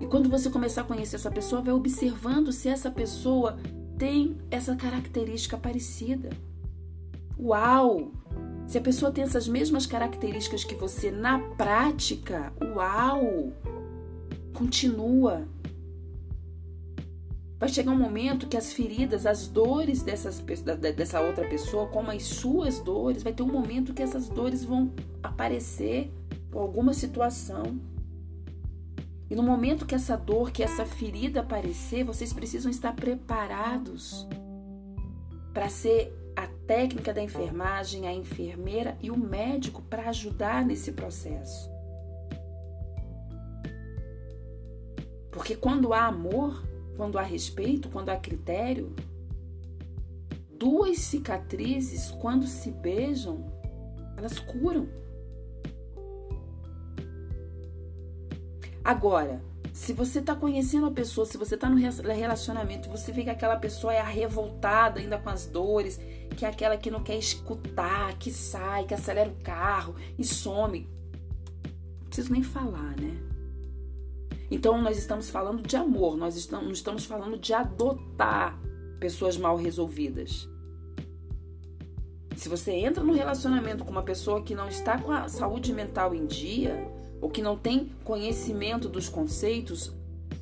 E 0.00 0.06
quando 0.06 0.28
você 0.28 0.50
começar 0.50 0.82
a 0.82 0.84
conhecer 0.84 1.16
essa 1.16 1.30
pessoa, 1.30 1.62
vai 1.62 1.72
observando 1.72 2.52
se 2.52 2.68
essa 2.68 2.90
pessoa 2.90 3.56
tem 3.96 4.36
essa 4.50 4.76
característica 4.76 5.56
parecida. 5.56 6.30
Uau! 7.38 8.12
Se 8.66 8.78
a 8.78 8.80
pessoa 8.80 9.12
tem 9.12 9.24
essas 9.24 9.46
mesmas 9.46 9.86
características 9.86 10.64
que 10.64 10.74
você 10.74 11.10
na 11.10 11.38
prática, 11.38 12.52
uau! 12.74 13.52
Continua. 14.52 15.46
Vai 17.64 17.72
chegar 17.72 17.92
um 17.92 17.98
momento 17.98 18.46
que 18.46 18.58
as 18.58 18.74
feridas, 18.74 19.24
as 19.24 19.48
dores 19.48 20.02
dessas, 20.02 20.38
dessa 20.38 21.22
outra 21.22 21.48
pessoa, 21.48 21.86
como 21.86 22.10
as 22.10 22.22
suas 22.24 22.78
dores, 22.78 23.22
vai 23.22 23.32
ter 23.32 23.42
um 23.42 23.50
momento 23.50 23.94
que 23.94 24.02
essas 24.02 24.28
dores 24.28 24.62
vão 24.62 24.92
aparecer 25.22 26.12
por 26.50 26.60
alguma 26.60 26.92
situação. 26.92 27.80
E 29.30 29.34
no 29.34 29.42
momento 29.42 29.86
que 29.86 29.94
essa 29.94 30.14
dor, 30.14 30.50
que 30.50 30.62
essa 30.62 30.84
ferida 30.84 31.40
aparecer, 31.40 32.04
vocês 32.04 32.34
precisam 32.34 32.70
estar 32.70 32.94
preparados 32.94 34.28
para 35.54 35.70
ser 35.70 36.12
a 36.36 36.46
técnica 36.66 37.14
da 37.14 37.22
enfermagem, 37.22 38.06
a 38.06 38.12
enfermeira 38.12 38.94
e 39.00 39.10
o 39.10 39.16
médico 39.16 39.80
para 39.80 40.10
ajudar 40.10 40.66
nesse 40.66 40.92
processo. 40.92 41.70
Porque 45.32 45.56
quando 45.56 45.94
há 45.94 46.04
amor, 46.04 46.73
quando 46.96 47.18
há 47.18 47.22
respeito, 47.22 47.88
quando 47.88 48.10
há 48.10 48.16
critério, 48.16 48.94
duas 50.58 50.98
cicatrizes, 50.98 52.10
quando 52.10 52.46
se 52.46 52.70
beijam, 52.70 53.44
elas 54.16 54.38
curam. 54.38 54.88
Agora, 58.82 59.42
se 59.72 59.92
você 59.92 60.20
está 60.20 60.36
conhecendo 60.36 60.86
a 60.86 60.90
pessoa, 60.90 61.26
se 61.26 61.36
você 61.36 61.56
está 61.56 61.68
no 61.68 61.76
relacionamento, 61.76 62.88
você 62.88 63.10
vê 63.10 63.24
que 63.24 63.30
aquela 63.30 63.56
pessoa 63.56 63.92
é 63.92 64.00
revoltada 64.00 65.00
ainda 65.00 65.18
com 65.18 65.30
as 65.30 65.46
dores, 65.46 65.98
que 66.36 66.44
é 66.44 66.48
aquela 66.48 66.76
que 66.76 66.90
não 66.90 67.02
quer 67.02 67.16
escutar, 67.16 68.16
que 68.18 68.30
sai, 68.30 68.84
que 68.84 68.94
acelera 68.94 69.28
o 69.28 69.42
carro 69.42 69.96
e 70.18 70.24
some. 70.24 70.88
Não 72.00 72.06
preciso 72.06 72.32
nem 72.32 72.42
falar, 72.42 72.94
né? 73.00 73.33
Então 74.54 74.80
nós 74.80 74.96
estamos 74.96 75.28
falando 75.28 75.66
de 75.66 75.74
amor, 75.74 76.16
nós 76.16 76.36
estamos, 76.36 76.78
estamos 76.78 77.04
falando 77.04 77.36
de 77.36 77.52
adotar 77.52 78.56
pessoas 79.00 79.36
mal 79.36 79.56
resolvidas. 79.56 80.48
Se 82.36 82.48
você 82.48 82.70
entra 82.70 83.02
no 83.02 83.12
relacionamento 83.12 83.84
com 83.84 83.90
uma 83.90 84.04
pessoa 84.04 84.42
que 84.42 84.54
não 84.54 84.68
está 84.68 84.96
com 84.96 85.10
a 85.10 85.28
saúde 85.28 85.72
mental 85.72 86.14
em 86.14 86.24
dia, 86.24 86.88
ou 87.20 87.28
que 87.28 87.42
não 87.42 87.56
tem 87.56 87.90
conhecimento 88.04 88.88
dos 88.88 89.08
conceitos, 89.08 89.92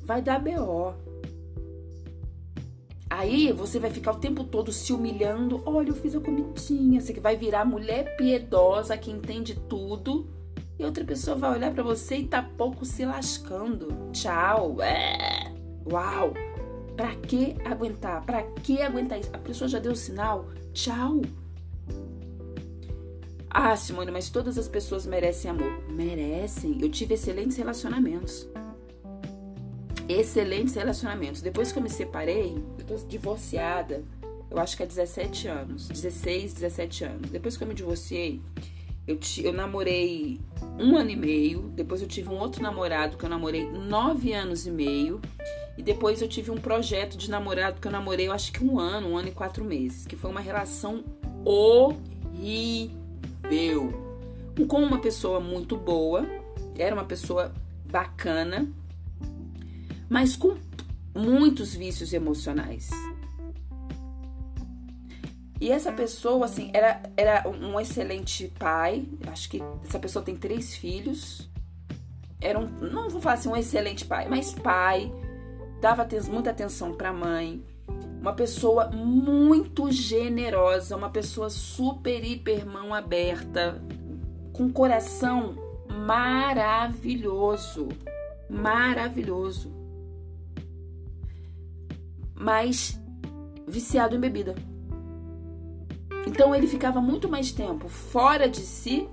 vai 0.03 0.21
dar 0.21 0.39
BO. 0.39 0.93
Aí 3.09 3.51
você 3.51 3.79
vai 3.79 3.89
ficar 3.89 4.11
o 4.11 4.19
tempo 4.19 4.43
todo 4.43 4.71
se 4.71 4.93
humilhando. 4.93 5.63
Olha, 5.65 5.89
eu 5.89 5.95
fiz 5.95 6.15
a 6.15 6.19
comidinha. 6.19 7.01
Você 7.01 7.19
vai 7.19 7.35
virar 7.35 7.65
mulher 7.65 8.15
piedosa 8.15 8.95
que 8.95 9.09
entende 9.09 9.55
tudo. 9.67 10.27
Outra 10.85 11.03
pessoa 11.03 11.35
vai 11.35 11.51
olhar 11.51 11.73
para 11.73 11.83
você 11.83 12.17
e 12.17 12.27
tá 12.27 12.41
pouco 12.57 12.85
se 12.85 13.05
lascando. 13.05 14.09
Tchau. 14.11 14.81
É. 14.81 15.51
Uau. 15.89 16.33
Pra 16.95 17.15
que 17.15 17.55
aguentar? 17.65 18.23
Pra 18.25 18.43
que 18.43 18.81
aguentar 18.81 19.19
isso? 19.19 19.29
A 19.33 19.37
pessoa 19.37 19.67
já 19.67 19.79
deu 19.79 19.93
o 19.93 19.95
sinal. 19.95 20.47
Tchau. 20.73 21.21
Ah, 23.49 23.75
Simone, 23.75 24.11
mas 24.11 24.29
todas 24.29 24.57
as 24.57 24.67
pessoas 24.67 25.05
merecem 25.05 25.51
amor. 25.51 25.83
Merecem. 25.89 26.77
Eu 26.81 26.89
tive 26.89 27.13
excelentes 27.13 27.57
relacionamentos 27.57 28.47
excelentes 30.07 30.75
relacionamentos. 30.75 31.41
Depois 31.41 31.71
que 31.71 31.79
eu 31.79 31.83
me 31.83 31.89
separei, 31.89 32.61
eu 32.77 32.85
tô 32.85 32.95
divorciada, 33.07 34.03
eu 34.49 34.59
acho 34.59 34.77
que 34.77 34.83
há 34.83 34.85
17 34.85 35.47
anos, 35.47 35.87
16, 35.87 36.53
17 36.53 37.03
anos. 37.05 37.29
Depois 37.31 37.57
que 37.57 37.63
eu 37.63 37.67
me 37.67 37.73
divorciei, 37.73 38.41
eu, 39.07 39.19
eu 39.43 39.53
namorei 39.53 40.39
um 40.79 40.97
ano 40.97 41.09
e 41.09 41.15
meio, 41.15 41.71
depois 41.75 42.01
eu 42.01 42.07
tive 42.07 42.29
um 42.29 42.39
outro 42.39 42.61
namorado 42.61 43.17
que 43.17 43.25
eu 43.25 43.29
namorei 43.29 43.69
nove 43.69 44.33
anos 44.33 44.65
e 44.65 44.71
meio, 44.71 45.21
e 45.77 45.83
depois 45.83 46.21
eu 46.21 46.27
tive 46.27 46.51
um 46.51 46.57
projeto 46.57 47.17
de 47.17 47.29
namorado 47.29 47.81
que 47.81 47.87
eu 47.87 47.91
namorei, 47.91 48.27
eu 48.27 48.31
acho 48.31 48.51
que 48.51 48.63
um 48.63 48.79
ano, 48.79 49.09
um 49.09 49.17
ano 49.17 49.27
e 49.27 49.31
quatro 49.31 49.63
meses, 49.63 50.05
que 50.05 50.15
foi 50.15 50.29
uma 50.31 50.39
relação 50.39 51.03
horrível. 51.43 52.93
Com 54.67 54.81
uma 54.81 54.99
pessoa 54.99 55.39
muito 55.39 55.75
boa, 55.75 56.25
era 56.77 56.95
uma 56.95 57.05
pessoa 57.05 57.53
bacana, 57.89 58.67
mas 60.09 60.35
com 60.35 60.57
muitos 61.13 61.75
vícios 61.75 62.13
emocionais. 62.13 62.89
E 65.63 65.71
essa 65.71 65.93
pessoa, 65.93 66.43
assim, 66.43 66.69
era, 66.73 67.01
era 67.15 67.47
um 67.47 67.79
excelente 67.79 68.51
pai. 68.59 69.07
Acho 69.27 69.49
que 69.49 69.63
essa 69.87 69.97
pessoa 69.97 70.21
tem 70.25 70.35
três 70.35 70.75
filhos. 70.75 71.49
Era 72.41 72.59
um, 72.59 72.67
não 72.81 73.09
vou 73.09 73.21
falar 73.21 73.35
assim, 73.35 73.47
um 73.47 73.55
excelente 73.55 74.03
pai, 74.03 74.27
mas 74.27 74.53
pai. 74.53 75.09
Dava 75.79 76.05
muita 76.29 76.49
atenção 76.49 76.93
para 76.93 77.11
a 77.11 77.13
mãe. 77.13 77.63
Uma 78.19 78.33
pessoa 78.33 78.89
muito 78.89 79.89
generosa, 79.89 80.97
uma 80.97 81.09
pessoa 81.09 81.49
super, 81.49 82.21
hiper 82.25 82.65
mão 82.65 82.93
aberta, 82.93 83.81
com 84.51 84.69
coração 84.69 85.55
maravilhoso. 85.89 87.87
Maravilhoso 88.49 89.71
mas 92.35 92.99
viciado 93.65 94.17
em 94.17 94.19
bebida. 94.19 94.53
Então 96.25 96.53
ele 96.53 96.67
ficava 96.67 97.01
muito 97.01 97.27
mais 97.27 97.51
tempo 97.51 97.87
fora 97.87 98.47
de 98.47 98.61
si 98.61 99.07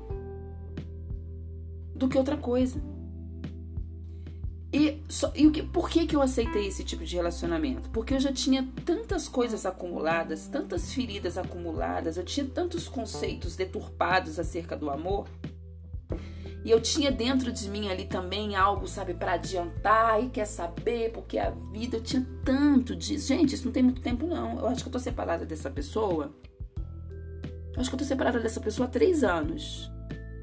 do 1.94 2.08
que 2.08 2.16
outra 2.16 2.36
coisa. 2.36 2.80
E, 4.72 5.02
só, 5.08 5.32
e 5.34 5.48
o 5.48 5.50
que, 5.50 5.64
por 5.64 5.90
que, 5.90 6.06
que 6.06 6.14
eu 6.14 6.22
aceitei 6.22 6.68
esse 6.68 6.84
tipo 6.84 7.04
de 7.04 7.16
relacionamento? 7.16 7.90
Porque 7.90 8.14
eu 8.14 8.20
já 8.20 8.32
tinha 8.32 8.68
tantas 8.84 9.26
coisas 9.26 9.66
acumuladas, 9.66 10.46
tantas 10.46 10.92
feridas 10.92 11.36
acumuladas, 11.36 12.16
eu 12.16 12.24
tinha 12.24 12.46
tantos 12.46 12.88
conceitos 12.88 13.56
deturpados 13.56 14.38
acerca 14.38 14.76
do 14.76 14.88
amor 14.88 15.26
e 16.64 16.70
eu 16.70 16.80
tinha 16.80 17.10
dentro 17.10 17.50
de 17.50 17.68
mim 17.70 17.88
ali 17.88 18.04
também 18.04 18.54
algo, 18.54 18.86
sabe, 18.86 19.14
para 19.14 19.32
adiantar 19.32 20.22
e 20.22 20.28
quer 20.28 20.44
saber, 20.44 21.10
porque 21.10 21.38
a 21.38 21.50
vida, 21.50 21.96
eu 21.96 22.02
tinha 22.02 22.26
tanto 22.44 22.94
disso. 22.94 23.28
Gente, 23.28 23.54
isso 23.54 23.64
não 23.64 23.72
tem 23.72 23.82
muito 23.82 24.02
tempo, 24.02 24.26
não. 24.26 24.58
Eu 24.58 24.68
acho 24.68 24.82
que 24.82 24.88
eu 24.88 24.92
tô 24.92 24.98
separada 24.98 25.46
dessa 25.46 25.70
pessoa. 25.70 26.34
Acho 27.80 27.88
que 27.88 27.94
eu 27.94 27.98
tô 27.98 28.04
separada 28.04 28.38
dessa 28.38 28.60
pessoa 28.60 28.86
há 28.86 28.90
três 28.90 29.24
anos. 29.24 29.90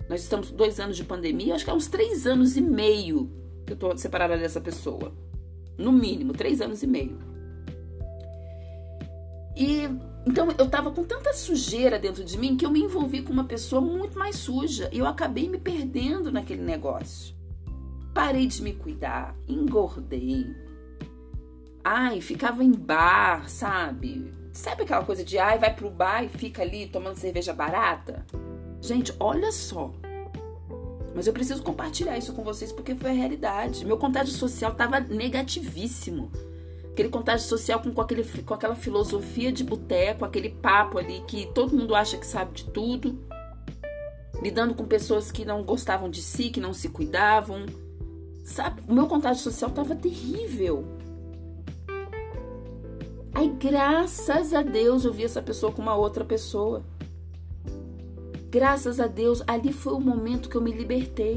Nós 0.09 0.23
estamos 0.23 0.49
dois 0.49 0.79
anos 0.79 0.97
de 0.97 1.03
pandemia, 1.03 1.53
acho 1.53 1.63
que 1.63 1.69
há 1.69 1.73
uns 1.73 1.87
três 1.87 2.25
anos 2.25 2.57
e 2.57 2.61
meio 2.61 3.31
que 3.63 3.73
eu 3.73 3.77
tô 3.77 3.95
separada 3.95 4.35
dessa 4.35 4.59
pessoa. 4.59 5.13
No 5.77 5.91
mínimo, 5.91 6.33
três 6.33 6.61
anos 6.61 6.81
e 6.81 6.87
meio. 6.87 7.19
E 9.55 9.83
então 10.25 10.47
eu 10.57 10.67
tava 10.67 10.91
com 10.91 11.03
tanta 11.03 11.31
sujeira 11.33 11.99
dentro 11.99 12.23
de 12.23 12.37
mim 12.39 12.57
que 12.57 12.65
eu 12.65 12.71
me 12.71 12.81
envolvi 12.81 13.21
com 13.21 13.31
uma 13.31 13.45
pessoa 13.45 13.81
muito 13.81 14.17
mais 14.17 14.35
suja 14.37 14.89
e 14.91 14.97
eu 14.97 15.05
acabei 15.05 15.47
me 15.47 15.59
perdendo 15.59 16.31
naquele 16.31 16.63
negócio. 16.63 17.35
Parei 18.15 18.47
de 18.47 18.63
me 18.63 18.73
cuidar, 18.73 19.35
engordei. 19.47 20.47
Ai, 21.83 22.19
ficava 22.19 22.63
em 22.63 22.71
bar, 22.71 23.47
sabe? 23.47 24.33
Sabe 24.57 24.81
aquela 24.81 25.05
coisa 25.05 25.23
de 25.23 25.37
ai, 25.37 25.59
vai 25.59 25.71
pro 25.71 25.87
bar 25.87 26.23
e 26.23 26.29
fica 26.29 26.63
ali 26.63 26.87
tomando 26.87 27.15
cerveja 27.15 27.53
barata? 27.53 28.25
Gente, 28.81 29.13
olha 29.19 29.51
só. 29.51 29.93
Mas 31.13 31.27
eu 31.27 31.33
preciso 31.33 31.61
compartilhar 31.61 32.17
isso 32.17 32.33
com 32.33 32.41
vocês 32.43 32.71
porque 32.71 32.95
foi 32.95 33.11
a 33.11 33.13
realidade. 33.13 33.85
Meu 33.85 33.99
contágio 33.99 34.33
social 34.33 34.73
tava 34.73 34.99
negativíssimo 34.99 36.31
aquele 36.91 37.09
contágio 37.09 37.47
social 37.47 37.79
com, 37.79 37.91
com, 37.91 38.01
aquele, 38.01 38.23
com 38.23 38.53
aquela 38.55 38.73
filosofia 38.73 39.51
de 39.51 39.63
boteco, 39.63 40.25
aquele 40.25 40.49
papo 40.49 40.97
ali 40.97 41.21
que 41.27 41.45
todo 41.53 41.77
mundo 41.77 41.93
acha 41.93 42.17
que 42.17 42.25
sabe 42.25 42.53
de 42.53 42.63
tudo, 42.71 43.15
lidando 44.41 44.73
com 44.73 44.85
pessoas 44.85 45.31
que 45.31 45.45
não 45.45 45.61
gostavam 45.61 46.09
de 46.09 46.23
si, 46.23 46.49
que 46.49 46.59
não 46.59 46.73
se 46.73 46.89
cuidavam. 46.89 47.67
Sabe, 48.43 48.81
o 48.87 48.93
meu 48.95 49.05
contágio 49.05 49.43
social 49.43 49.69
estava 49.69 49.95
terrível. 49.95 50.96
Aí, 53.37 53.49
graças 53.49 54.51
a 54.51 54.63
Deus, 54.63 55.05
eu 55.05 55.13
vi 55.13 55.23
essa 55.23 55.43
pessoa 55.43 55.71
com 55.71 55.79
uma 55.79 55.93
outra 55.93 56.25
pessoa. 56.25 56.83
Graças 58.49 58.99
a 58.99 59.05
Deus, 59.05 59.43
ali 59.45 59.71
foi 59.71 59.93
o 59.93 59.99
momento 59.99 60.49
que 60.49 60.55
eu 60.55 60.61
me 60.61 60.71
libertei. 60.71 61.35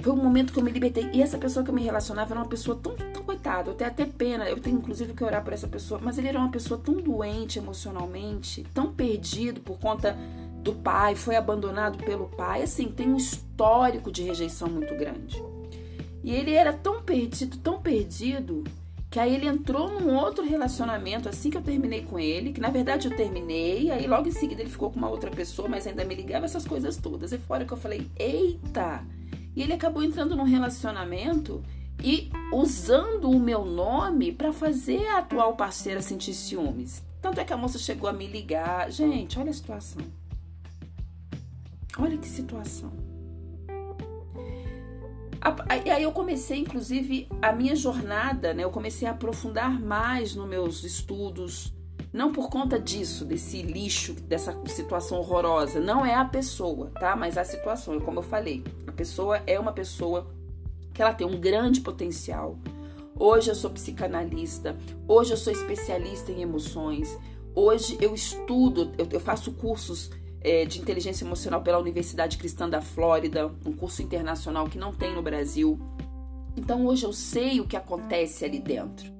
Foi 0.00 0.12
um 0.12 0.16
momento 0.16 0.52
que 0.52 0.60
eu 0.60 0.62
me 0.62 0.70
libertei. 0.70 1.10
E 1.12 1.20
essa 1.20 1.36
pessoa 1.38 1.64
que 1.64 1.70
eu 1.70 1.74
me 1.74 1.82
relacionava 1.82 2.34
era 2.34 2.40
uma 2.40 2.48
pessoa 2.48 2.78
tão, 2.80 2.94
tão 2.94 3.24
coitada. 3.24 3.70
Eu 3.70 3.74
tenho 3.74 3.90
até 3.90 4.06
pena. 4.06 4.48
Eu 4.48 4.60
tenho 4.60 4.76
inclusive 4.76 5.12
que 5.12 5.24
orar 5.24 5.42
por 5.42 5.52
essa 5.52 5.66
pessoa. 5.66 6.00
Mas 6.00 6.18
ele 6.18 6.28
era 6.28 6.38
uma 6.38 6.52
pessoa 6.52 6.78
tão 6.78 6.94
doente 6.94 7.58
emocionalmente, 7.58 8.64
tão 8.72 8.92
perdido 8.92 9.60
por 9.60 9.76
conta 9.80 10.16
do 10.62 10.72
pai, 10.72 11.16
foi 11.16 11.34
abandonado 11.34 11.98
pelo 11.98 12.28
pai. 12.28 12.62
Assim, 12.62 12.86
tem 12.86 13.08
um 13.08 13.16
histórico 13.16 14.12
de 14.12 14.22
rejeição 14.22 14.68
muito 14.68 14.94
grande. 14.94 15.42
E 16.22 16.32
ele 16.32 16.52
era 16.52 16.72
tão 16.72 17.02
perdido, 17.02 17.56
tão 17.58 17.80
perdido, 17.80 18.64
que 19.10 19.18
aí 19.18 19.34
ele 19.34 19.46
entrou 19.46 20.00
num 20.00 20.16
outro 20.16 20.42
relacionamento 20.44 21.28
assim 21.28 21.50
que 21.50 21.56
eu 21.56 21.62
terminei 21.62 22.02
com 22.02 22.18
ele, 22.18 22.52
que 22.52 22.60
na 22.60 22.70
verdade 22.70 23.08
eu 23.08 23.16
terminei, 23.16 23.90
aí 23.90 24.06
logo 24.06 24.28
em 24.28 24.32
seguida 24.32 24.62
ele 24.62 24.70
ficou 24.70 24.90
com 24.90 24.98
uma 24.98 25.10
outra 25.10 25.30
pessoa, 25.30 25.68
mas 25.68 25.86
ainda 25.86 26.04
me 26.04 26.14
ligava 26.14 26.46
essas 26.46 26.66
coisas 26.66 26.96
todas. 26.96 27.32
E 27.32 27.38
fora 27.38 27.64
que 27.64 27.72
eu 27.72 27.76
falei, 27.76 28.10
eita! 28.18 29.04
E 29.54 29.62
ele 29.62 29.72
acabou 29.72 30.02
entrando 30.02 30.34
num 30.34 30.44
relacionamento 30.44 31.62
e 32.02 32.30
usando 32.52 33.30
o 33.30 33.38
meu 33.38 33.64
nome 33.64 34.32
para 34.32 34.52
fazer 34.52 35.06
a 35.08 35.18
atual 35.18 35.56
parceira 35.56 36.00
sentir 36.00 36.32
ciúmes. 36.32 37.02
Tanto 37.20 37.38
é 37.38 37.44
que 37.44 37.52
a 37.52 37.56
moça 37.56 37.78
chegou 37.78 38.08
a 38.08 38.12
me 38.12 38.26
ligar. 38.26 38.90
Gente, 38.90 39.38
olha 39.38 39.50
a 39.50 39.54
situação. 39.54 40.02
Olha 41.98 42.16
que 42.16 42.26
situação. 42.26 43.01
E 45.84 45.90
aí 45.90 46.04
eu 46.04 46.12
comecei, 46.12 46.58
inclusive, 46.60 47.28
a 47.40 47.52
minha 47.52 47.74
jornada, 47.74 48.54
né? 48.54 48.62
Eu 48.62 48.70
comecei 48.70 49.08
a 49.08 49.10
aprofundar 49.10 49.80
mais 49.80 50.36
nos 50.36 50.48
meus 50.48 50.84
estudos, 50.84 51.72
não 52.12 52.32
por 52.32 52.48
conta 52.48 52.78
disso, 52.78 53.24
desse 53.24 53.60
lixo, 53.60 54.12
dessa 54.12 54.56
situação 54.66 55.18
horrorosa. 55.18 55.80
Não 55.80 56.06
é 56.06 56.14
a 56.14 56.24
pessoa, 56.24 56.92
tá? 57.00 57.16
Mas 57.16 57.36
a 57.36 57.44
situação, 57.44 57.98
como 57.98 58.20
eu 58.20 58.22
falei. 58.22 58.62
A 58.86 58.92
pessoa 58.92 59.42
é 59.46 59.58
uma 59.58 59.72
pessoa 59.72 60.30
que 60.94 61.02
ela 61.02 61.12
tem 61.12 61.26
um 61.26 61.40
grande 61.40 61.80
potencial. 61.80 62.56
Hoje 63.18 63.50
eu 63.50 63.54
sou 63.54 63.70
psicanalista, 63.70 64.76
hoje 65.08 65.32
eu 65.32 65.36
sou 65.36 65.52
especialista 65.52 66.30
em 66.30 66.42
emoções, 66.42 67.16
hoje 67.54 67.96
eu 68.00 68.14
estudo, 68.14 68.92
eu, 68.96 69.08
eu 69.10 69.20
faço 69.20 69.52
cursos 69.52 70.10
é, 70.44 70.64
de 70.64 70.80
inteligência 70.80 71.24
emocional 71.24 71.62
pela 71.62 71.78
Universidade 71.78 72.38
Cristã 72.38 72.68
da 72.68 72.80
Flórida, 72.80 73.50
um 73.64 73.72
curso 73.72 74.02
internacional 74.02 74.68
que 74.68 74.78
não 74.78 74.92
tem 74.92 75.14
no 75.14 75.22
Brasil. 75.22 75.78
Então 76.56 76.86
hoje 76.86 77.04
eu 77.04 77.12
sei 77.12 77.60
o 77.60 77.66
que 77.66 77.76
acontece 77.76 78.44
ali 78.44 78.58
dentro. 78.58 79.12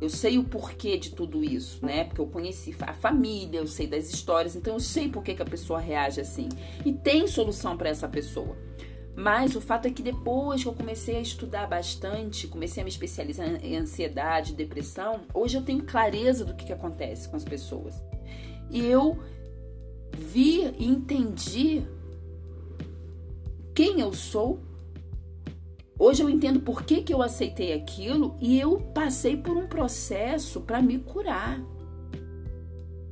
Eu 0.00 0.10
sei 0.10 0.36
o 0.36 0.44
porquê 0.44 0.98
de 0.98 1.10
tudo 1.10 1.42
isso, 1.42 1.84
né? 1.84 2.04
Porque 2.04 2.20
eu 2.20 2.26
conheci 2.26 2.74
a 2.82 2.92
família, 2.92 3.58
eu 3.58 3.66
sei 3.66 3.86
das 3.86 4.12
histórias, 4.12 4.54
então 4.54 4.74
eu 4.74 4.80
sei 4.80 5.08
por 5.08 5.22
que, 5.22 5.34
que 5.34 5.42
a 5.42 5.46
pessoa 5.46 5.78
reage 5.78 6.20
assim. 6.20 6.48
E 6.84 6.92
tem 6.92 7.26
solução 7.26 7.76
para 7.76 7.88
essa 7.88 8.06
pessoa. 8.06 8.56
Mas 9.16 9.56
o 9.56 9.60
fato 9.62 9.88
é 9.88 9.90
que 9.90 10.02
depois 10.02 10.62
que 10.62 10.68
eu 10.68 10.74
comecei 10.74 11.16
a 11.16 11.20
estudar 11.22 11.66
bastante, 11.66 12.46
comecei 12.46 12.82
a 12.82 12.84
me 12.84 12.90
especializar 12.90 13.48
em 13.64 13.78
ansiedade, 13.78 14.52
depressão, 14.52 15.22
hoje 15.32 15.56
eu 15.56 15.62
tenho 15.62 15.82
clareza 15.84 16.44
do 16.44 16.54
que, 16.54 16.66
que 16.66 16.72
acontece 16.74 17.26
com 17.26 17.36
as 17.36 17.44
pessoas. 17.44 17.94
E 18.70 18.84
eu 18.84 19.18
vi 20.16 20.74
e 20.78 20.86
entendi 20.86 21.86
quem 23.74 24.00
eu 24.00 24.12
sou. 24.12 24.60
Hoje 25.98 26.22
eu 26.22 26.30
entendo 26.30 26.60
por 26.60 26.82
que, 26.82 27.02
que 27.02 27.12
eu 27.12 27.22
aceitei 27.22 27.72
aquilo 27.72 28.36
e 28.40 28.58
eu 28.58 28.80
passei 28.94 29.36
por 29.36 29.56
um 29.56 29.66
processo 29.66 30.60
para 30.62 30.82
me 30.82 30.98
curar. 30.98 31.60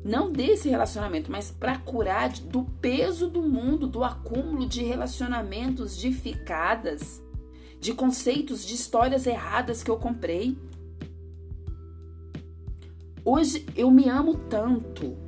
Não 0.05 0.31
desse 0.31 0.69
relacionamento, 0.69 1.31
mas 1.31 1.51
para 1.51 1.79
curar 1.79 2.31
do 2.31 2.65
peso 2.65 3.29
do 3.29 3.43
mundo, 3.43 3.87
do 3.87 4.05
acúmulo 4.05 4.67
de 4.67 4.83
relacionamentos, 4.83 5.97
de 5.97 6.13
ficadas, 6.13 7.23
de 7.81 7.95
conceitos, 7.95 8.65
de 8.67 8.75
histórias 8.75 9.27
erradas 9.27 9.83
que 9.83 9.91
eu 9.91 9.97
comprei. 9.97 10.59
Hoje 13.25 13.65
eu 13.75 13.91
me 13.91 14.07
amo 14.09 14.35
tanto. 14.35 15.24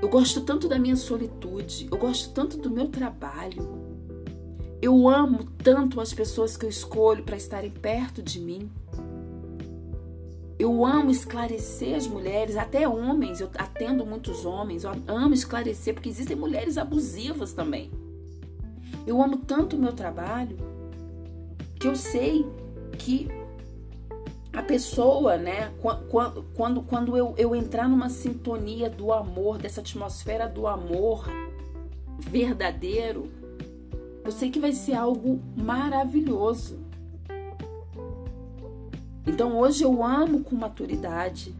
Eu 0.00 0.08
gosto 0.08 0.42
tanto 0.42 0.68
da 0.68 0.78
minha 0.78 0.96
solitude. 0.96 1.88
Eu 1.90 1.98
gosto 1.98 2.30
tanto 2.32 2.58
do 2.58 2.70
meu 2.70 2.88
trabalho. 2.88 3.86
Eu 4.80 5.08
amo 5.08 5.44
tanto 5.62 6.00
as 6.00 6.12
pessoas 6.12 6.56
que 6.56 6.64
eu 6.64 6.68
escolho 6.68 7.24
para 7.24 7.36
estarem 7.36 7.70
perto 7.70 8.22
de 8.22 8.40
mim. 8.40 8.70
Eu 10.58 10.84
amo 10.84 11.10
esclarecer 11.10 11.96
as 11.96 12.06
mulheres, 12.06 12.56
até 12.56 12.88
homens, 12.88 13.40
eu 13.40 13.50
atendo 13.58 14.06
muitos 14.06 14.46
homens, 14.46 14.84
eu 14.84 14.92
amo 15.06 15.34
esclarecer, 15.34 15.92
porque 15.92 16.08
existem 16.08 16.34
mulheres 16.34 16.78
abusivas 16.78 17.52
também. 17.52 17.90
Eu 19.06 19.22
amo 19.22 19.38
tanto 19.38 19.76
o 19.76 19.78
meu 19.78 19.92
trabalho 19.92 20.56
que 21.78 21.86
eu 21.86 21.94
sei 21.94 22.46
que 22.98 23.28
a 24.56 24.62
pessoa, 24.62 25.36
né, 25.36 25.70
quando, 25.82 26.42
quando, 26.54 26.82
quando 26.82 27.14
eu, 27.14 27.34
eu 27.36 27.54
entrar 27.54 27.86
numa 27.86 28.08
sintonia 28.08 28.88
do 28.88 29.12
amor, 29.12 29.58
dessa 29.58 29.82
atmosfera 29.82 30.48
do 30.48 30.66
amor 30.66 31.26
verdadeiro, 32.18 33.30
eu 34.24 34.32
sei 34.32 34.50
que 34.50 34.58
vai 34.58 34.72
ser 34.72 34.94
algo 34.94 35.38
maravilhoso. 35.54 36.80
Então 39.26 39.58
hoje 39.58 39.84
eu 39.84 40.02
amo 40.02 40.42
com 40.42 40.56
maturidade. 40.56 41.54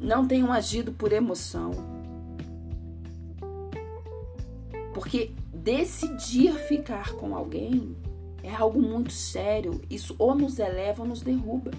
Não 0.00 0.26
tenho 0.26 0.50
agido 0.50 0.90
por 0.90 1.12
emoção. 1.12 1.70
Porque 4.92 5.30
decidir 5.54 6.54
ficar 6.54 7.12
com 7.12 7.36
alguém 7.36 7.96
é 8.42 8.54
algo 8.54 8.80
muito 8.80 9.12
sério. 9.12 9.80
Isso 9.88 10.14
ou 10.18 10.34
nos 10.34 10.58
eleva 10.58 11.02
ou 11.02 11.08
nos 11.08 11.22
derruba. 11.22 11.70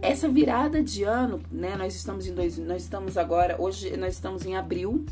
Essa 0.00 0.28
virada 0.28 0.82
de 0.82 1.02
ano, 1.02 1.40
né? 1.50 1.76
Nós 1.76 1.94
estamos 1.94 2.26
em 2.26 2.34
dois, 2.34 2.58
nós 2.58 2.82
estamos 2.82 3.16
agora, 3.16 3.60
hoje 3.60 3.96
nós 3.96 4.14
estamos 4.14 4.44
em 4.44 4.54
abril 4.54 5.06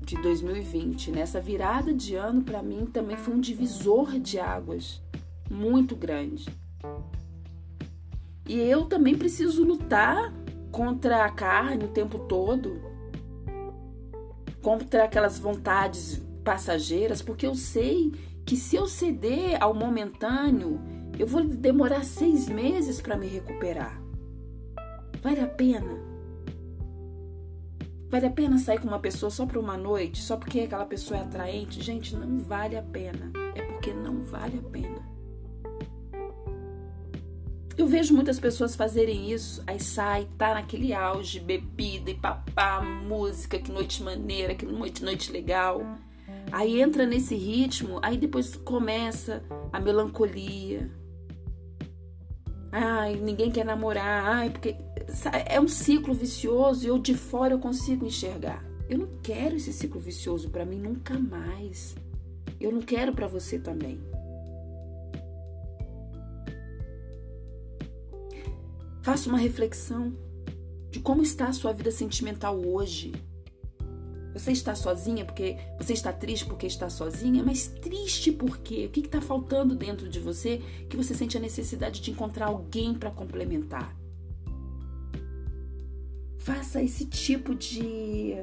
de 0.00 0.16
2020. 0.16 1.12
Nessa 1.12 1.40
virada 1.40 1.94
de 1.94 2.16
ano 2.16 2.42
para 2.42 2.60
mim 2.60 2.86
também 2.86 3.16
foi 3.16 3.34
um 3.34 3.40
divisor 3.40 4.18
de 4.18 4.40
águas 4.40 5.00
muito 5.48 5.94
grande. 5.94 6.46
E 8.48 8.58
eu 8.58 8.86
também 8.86 9.16
preciso 9.16 9.62
lutar 9.62 10.34
contra 10.72 11.24
a 11.24 11.30
carne 11.30 11.84
o 11.84 11.88
tempo 11.88 12.18
todo 12.18 12.89
contra 14.62 15.04
aquelas 15.04 15.38
vontades 15.38 16.20
passageiras, 16.44 17.22
porque 17.22 17.46
eu 17.46 17.54
sei 17.54 18.12
que 18.44 18.56
se 18.56 18.76
eu 18.76 18.86
ceder 18.86 19.62
ao 19.62 19.74
momentâneo, 19.74 20.80
eu 21.18 21.26
vou 21.26 21.44
demorar 21.44 22.04
seis 22.04 22.48
meses 22.48 23.00
para 23.00 23.16
me 23.16 23.26
recuperar. 23.26 24.00
Vale 25.22 25.40
a 25.40 25.46
pena? 25.46 26.10
Vale 28.08 28.26
a 28.26 28.30
pena 28.30 28.58
sair 28.58 28.80
com 28.80 28.88
uma 28.88 28.98
pessoa 28.98 29.30
só 29.30 29.46
para 29.46 29.60
uma 29.60 29.76
noite, 29.76 30.20
só 30.20 30.36
porque 30.36 30.60
aquela 30.60 30.84
pessoa 30.84 31.20
é 31.20 31.22
atraente? 31.22 31.80
Gente, 31.80 32.16
não 32.16 32.38
vale 32.38 32.76
a 32.76 32.82
pena. 32.82 33.30
É 33.54 33.62
porque 33.62 33.92
não 33.92 34.24
vale 34.24 34.58
a 34.58 34.62
pena. 34.68 34.99
Eu 37.80 37.86
vejo 37.86 38.12
muitas 38.12 38.38
pessoas 38.38 38.76
fazerem 38.76 39.32
isso, 39.32 39.62
aí 39.66 39.80
sai, 39.80 40.28
tá 40.36 40.52
naquele 40.52 40.92
auge, 40.92 41.40
bebida 41.40 42.10
e 42.10 42.14
papá, 42.14 42.82
música, 42.82 43.58
que 43.58 43.72
noite 43.72 44.02
maneira, 44.02 44.54
que 44.54 44.66
noite, 44.66 45.02
noite 45.02 45.32
legal. 45.32 45.82
Aí 46.52 46.78
entra 46.78 47.06
nesse 47.06 47.34
ritmo, 47.34 47.98
aí 48.02 48.18
depois 48.18 48.54
começa 48.54 49.42
a 49.72 49.80
melancolia. 49.80 50.90
Ai, 52.70 53.16
ninguém 53.16 53.50
quer 53.50 53.64
namorar. 53.64 54.26
Ai, 54.26 54.50
porque 54.50 54.76
é 55.46 55.58
um 55.58 55.66
ciclo 55.66 56.12
vicioso 56.12 56.84
e 56.84 56.88
eu 56.88 56.98
de 56.98 57.14
fora 57.14 57.54
eu 57.54 57.58
consigo 57.58 58.04
enxergar. 58.04 58.62
Eu 58.90 58.98
não 58.98 59.08
quero 59.22 59.56
esse 59.56 59.72
ciclo 59.72 59.98
vicioso 59.98 60.50
para 60.50 60.66
mim 60.66 60.80
nunca 60.80 61.18
mais. 61.18 61.96
Eu 62.60 62.72
não 62.72 62.82
quero 62.82 63.14
para 63.14 63.26
você 63.26 63.58
também. 63.58 63.98
Faça 69.02 69.28
uma 69.28 69.38
reflexão 69.38 70.12
de 70.90 71.00
como 71.00 71.22
está 71.22 71.46
a 71.46 71.52
sua 71.52 71.72
vida 71.72 71.90
sentimental 71.90 72.60
hoje. 72.60 73.12
Você 74.34 74.52
está 74.52 74.74
sozinha 74.74 75.24
porque 75.24 75.56
você 75.78 75.92
está 75.92 76.12
triste 76.12 76.46
porque 76.46 76.66
está 76.66 76.88
sozinha, 76.90 77.42
mas 77.42 77.66
triste 77.66 78.30
por 78.30 78.58
quê? 78.58 78.86
O 78.86 78.90
que 78.90 79.00
está 79.00 79.20
faltando 79.20 79.74
dentro 79.74 80.08
de 80.08 80.20
você 80.20 80.58
que 80.88 80.96
você 80.96 81.14
sente 81.14 81.36
a 81.36 81.40
necessidade 81.40 82.00
de 82.00 82.10
encontrar 82.10 82.46
alguém 82.46 82.94
para 82.94 83.10
complementar? 83.10 83.96
Faça 86.38 86.82
esse 86.82 87.06
tipo 87.06 87.54
de 87.54 88.34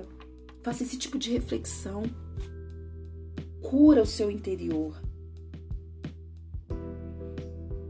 faça 0.62 0.84
esse 0.84 0.98
tipo 0.98 1.18
de 1.18 1.32
reflexão. 1.32 2.04
Cura 3.62 4.02
o 4.02 4.08
seu 4.08 4.30
interior. 4.30 5.00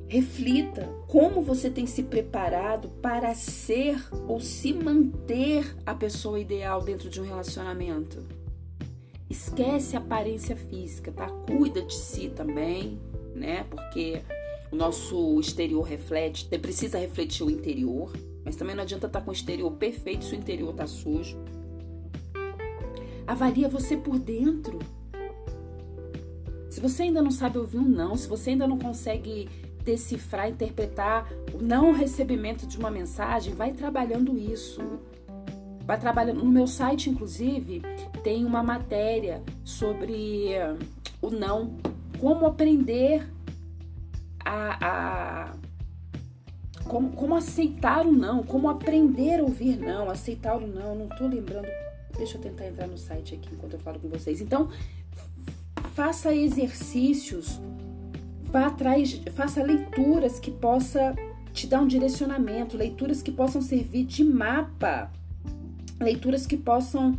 Reflita 0.08 0.88
como 1.08 1.42
você 1.42 1.70
tem 1.70 1.86
se 1.86 2.04
preparado 2.04 2.88
para 3.02 3.36
ser 3.36 4.02
ou 4.26 4.40
se 4.40 4.74
manter 4.74 5.76
a 5.86 5.94
pessoa 5.94 6.40
ideal 6.40 6.82
dentro 6.82 7.10
de 7.10 7.20
um 7.20 7.26
relacionamento. 7.26 8.24
Esquece 9.30 9.98
a 9.98 10.00
aparência 10.00 10.56
física, 10.56 11.12
tá? 11.12 11.28
Cuida 11.28 11.82
de 11.82 11.94
si 11.94 12.30
também, 12.30 12.98
né? 13.36 13.66
Porque 13.70 14.22
o 14.72 14.78
nosso 14.78 15.40
exterior 15.42 15.82
reflete, 15.82 16.48
precisa 16.58 16.98
refletir 16.98 17.44
o 17.44 17.50
interior, 17.50 18.14
mas 18.46 18.56
também 18.56 18.76
não 18.76 18.84
adianta 18.84 19.08
estar 19.08 19.20
tá 19.20 19.26
com 19.26 19.32
o 19.32 19.34
exterior 19.34 19.72
perfeito 19.72 20.24
se 20.24 20.34
o 20.34 20.38
interior 20.38 20.74
tá 20.74 20.88
sujo. 20.88 21.38
Avalia 23.28 23.68
você 23.68 23.98
por 23.98 24.18
dentro. 24.18 24.80
Se 26.70 26.80
você 26.80 27.04
ainda 27.04 27.22
não 27.22 27.32
sabe 27.32 27.58
ouvir 27.58 27.80
um 27.80 27.90
não, 27.90 28.16
se 28.16 28.26
você 28.26 28.52
ainda 28.52 28.66
não 28.66 28.78
consegue 28.78 29.50
decifrar, 29.88 30.50
interpretar 30.50 31.32
o 31.54 31.64
não 31.64 31.94
recebimento 31.94 32.68
de 32.68 32.78
uma 32.78 32.92
mensagem, 32.92 33.54
vai 33.54 33.72
trabalhando 33.72 34.38
isso. 34.38 34.82
Vai 35.86 35.98
trabalhando. 35.98 36.44
No 36.44 36.52
meu 36.52 36.68
site, 36.68 37.10
inclusive, 37.10 37.82
tem 38.22 38.44
uma 38.44 38.62
matéria 38.62 39.42
sobre 39.64 40.50
uh, 40.58 40.78
o 41.22 41.30
não, 41.30 41.78
como 42.20 42.46
aprender 42.46 43.26
a, 44.44 45.52
a 45.52 45.54
como, 46.84 47.12
como 47.14 47.36
aceitar 47.36 48.06
o 48.06 48.12
não, 48.12 48.44
como 48.44 48.70
aprender 48.70 49.40
a 49.40 49.44
ouvir 49.44 49.78
não, 49.78 50.10
aceitar 50.10 50.58
o 50.58 50.68
não. 50.68 50.96
Não 50.96 51.08
tô 51.08 51.28
lembrando. 51.28 51.70
Deixa 52.18 52.38
eu 52.38 52.42
tentar 52.42 52.68
entrar 52.68 52.88
no 52.88 52.98
site 52.98 53.36
aqui 53.36 53.48
enquanto 53.54 53.74
eu 53.74 53.80
falo 53.80 54.00
com 54.00 54.10
vocês. 54.10 54.42
Então, 54.42 54.70
faça 55.94 56.36
exercícios 56.36 57.62
vá 58.52 58.68
atrás, 58.68 59.22
faça 59.34 59.64
leituras 59.64 60.40
que 60.40 60.52
possa 60.52 61.16
te 61.54 61.66
dar 61.68 61.82
um 61.82 61.88
direcionamento, 61.88 62.78
leituras 62.78 63.22
que 63.22 63.32
possam 63.32 63.62
servir 63.62 64.06
de 64.06 64.24
mapa, 64.24 65.12
leituras 66.00 66.46
que 66.46 66.56
possam, 66.56 67.18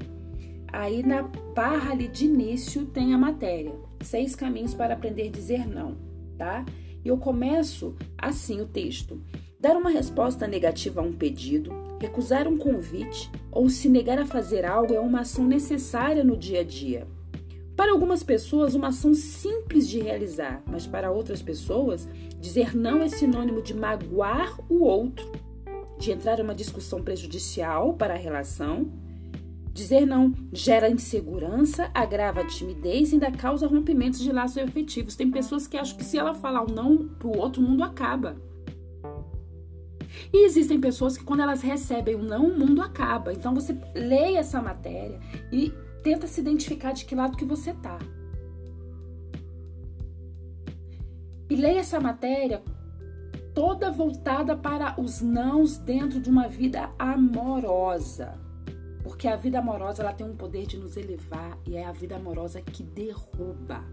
Aí 0.73 1.03
na 1.03 1.23
barra 1.23 1.91
ali 1.93 2.07
de 2.09 2.27
início 2.27 2.85
tem 2.87 3.15
a 3.15 3.19
matéria. 3.19 3.73
Seis 4.03 4.35
Caminhos 4.35 4.75
para 4.75 4.95
Aprender 4.95 5.29
a 5.29 5.31
Dizer 5.31 5.65
Não, 5.67 5.97
tá? 6.37 6.65
E 7.05 7.09
eu 7.09 7.17
começo 7.17 7.95
assim 8.17 8.61
o 8.61 8.67
texto: 8.67 9.21
dar 9.59 9.77
uma 9.77 9.91
resposta 9.91 10.47
negativa 10.47 11.01
a 11.01 11.05
um 11.05 11.13
pedido, 11.13 11.73
recusar 12.01 12.49
um 12.49 12.57
convite 12.57 13.31
ou 13.51 13.69
se 13.69 13.89
negar 13.89 14.19
a 14.19 14.27
fazer 14.27 14.65
algo 14.65 14.95
é 14.95 15.01
uma 15.01 15.21
ação 15.21 15.47
necessária 15.47 16.25
no 16.25 16.37
dia 16.37 16.61
a 16.61 16.65
dia. 16.65 17.07
Para 17.77 17.93
algumas 17.93 18.23
pessoas, 18.23 18.75
uma 18.75 18.89
ação 18.89 19.15
simples 19.15 19.89
de 19.89 20.01
realizar, 20.01 20.63
mas 20.67 20.87
para 20.87 21.11
outras 21.11 21.41
pessoas, 21.41 22.07
dizer 22.39 22.77
não 22.77 23.03
é 23.03 23.09
sinônimo 23.09 23.63
de 23.63 23.73
magoar 23.73 24.59
o 24.69 24.85
outro, 24.85 25.31
de 25.99 26.13
entrar 26.13 26.39
em 26.39 26.43
uma 26.43 26.55
discussão 26.55 27.03
prejudicial 27.03 27.95
para 27.95 28.15
a 28.15 28.19
relação, 28.19 28.91
Dizer 29.73 30.05
não 30.05 30.35
gera 30.53 30.91
insegurança, 30.91 31.91
agrava 31.95 32.41
a 32.41 32.47
timidez 32.47 33.11
e 33.11 33.15
ainda 33.15 33.31
causa 33.31 33.67
rompimentos 33.67 34.21
de 34.21 34.33
laços 34.33 34.57
efetivos. 34.57 35.15
Tem 35.15 35.31
pessoas 35.31 35.67
que 35.67 35.77
acham 35.77 35.97
que 35.97 36.05
se 36.05 36.19
ela 36.19 36.35
falar 36.35 36.63
um 36.63 36.75
não 36.75 37.09
pro 37.09 37.37
outro, 37.39 37.63
mundo 37.63 37.85
acaba. 37.85 38.37
E 40.33 40.45
existem 40.45 40.81
pessoas 40.81 41.17
que 41.17 41.25
quando 41.25 41.41
elas 41.41 41.63
recebem 41.63 42.17
um 42.17 42.23
não, 42.23 42.47
o 42.47 42.59
mundo 42.59 42.83
acaba. 42.83 43.33
Então 43.33 43.55
você 43.55 43.77
leia 43.95 44.39
essa 44.39 44.61
matéria 44.61 45.21
e 45.53 45.73
tenta 46.03 46.27
se 46.27 46.41
identificar 46.41 46.93
de 46.93 47.05
que 47.05 47.15
lado 47.15 47.37
que 47.37 47.45
você 47.45 47.73
tá. 47.75 47.99
E 51.49 51.55
leia 51.55 51.81
essa 51.81 52.01
matéria 52.01 52.63
toda 53.55 53.91
voltada 53.91 54.57
para 54.57 55.01
os 55.01 55.21
nãos 55.21 55.79
dentro 55.79 56.21
de 56.21 56.31
uma 56.31 56.49
vida 56.49 56.91
amorosa. 56.99 58.50
Porque 59.03 59.27
a 59.27 59.37
vida 59.37 59.59
amorosa 59.59 60.03
ela 60.03 60.13
tem 60.13 60.27
um 60.27 60.37
poder 60.37 60.67
de 60.67 60.77
nos 60.77 60.97
elevar 60.97 61.59
e 61.67 61.77
é 61.77 61.85
a 61.85 61.93
vida 61.93 62.17
amorosa 62.17 62.61
que 62.61 62.83
derruba. 62.83 63.85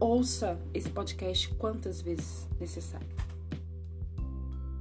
Ouça 0.00 0.58
esse 0.72 0.88
podcast 0.88 1.52
quantas 1.54 2.00
vezes 2.00 2.46
necessário. 2.60 3.08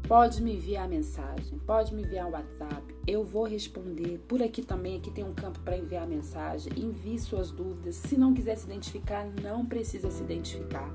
Pode 0.08 0.42
me 0.42 0.56
enviar 0.56 0.88
mensagem, 0.88 1.60
pode 1.66 1.94
me 1.94 2.02
enviar 2.04 2.28
um 2.28 2.32
WhatsApp, 2.32 2.96
eu 3.06 3.26
vou 3.26 3.44
responder. 3.44 4.20
Por 4.26 4.42
aqui 4.42 4.62
também, 4.62 4.98
aqui 4.98 5.12
tem 5.12 5.26
um 5.26 5.34
campo 5.34 5.60
para 5.60 5.78
enviar 5.78 6.08
mensagem. 6.08 6.72
Envie 6.78 7.20
suas 7.20 7.52
dúvidas. 7.52 7.96
Se 7.96 8.16
não 8.16 8.34
quiser 8.34 8.56
se 8.56 8.66
identificar, 8.66 9.28
não 9.42 9.66
precisa 9.66 10.10
se 10.10 10.24
identificar. 10.24 10.90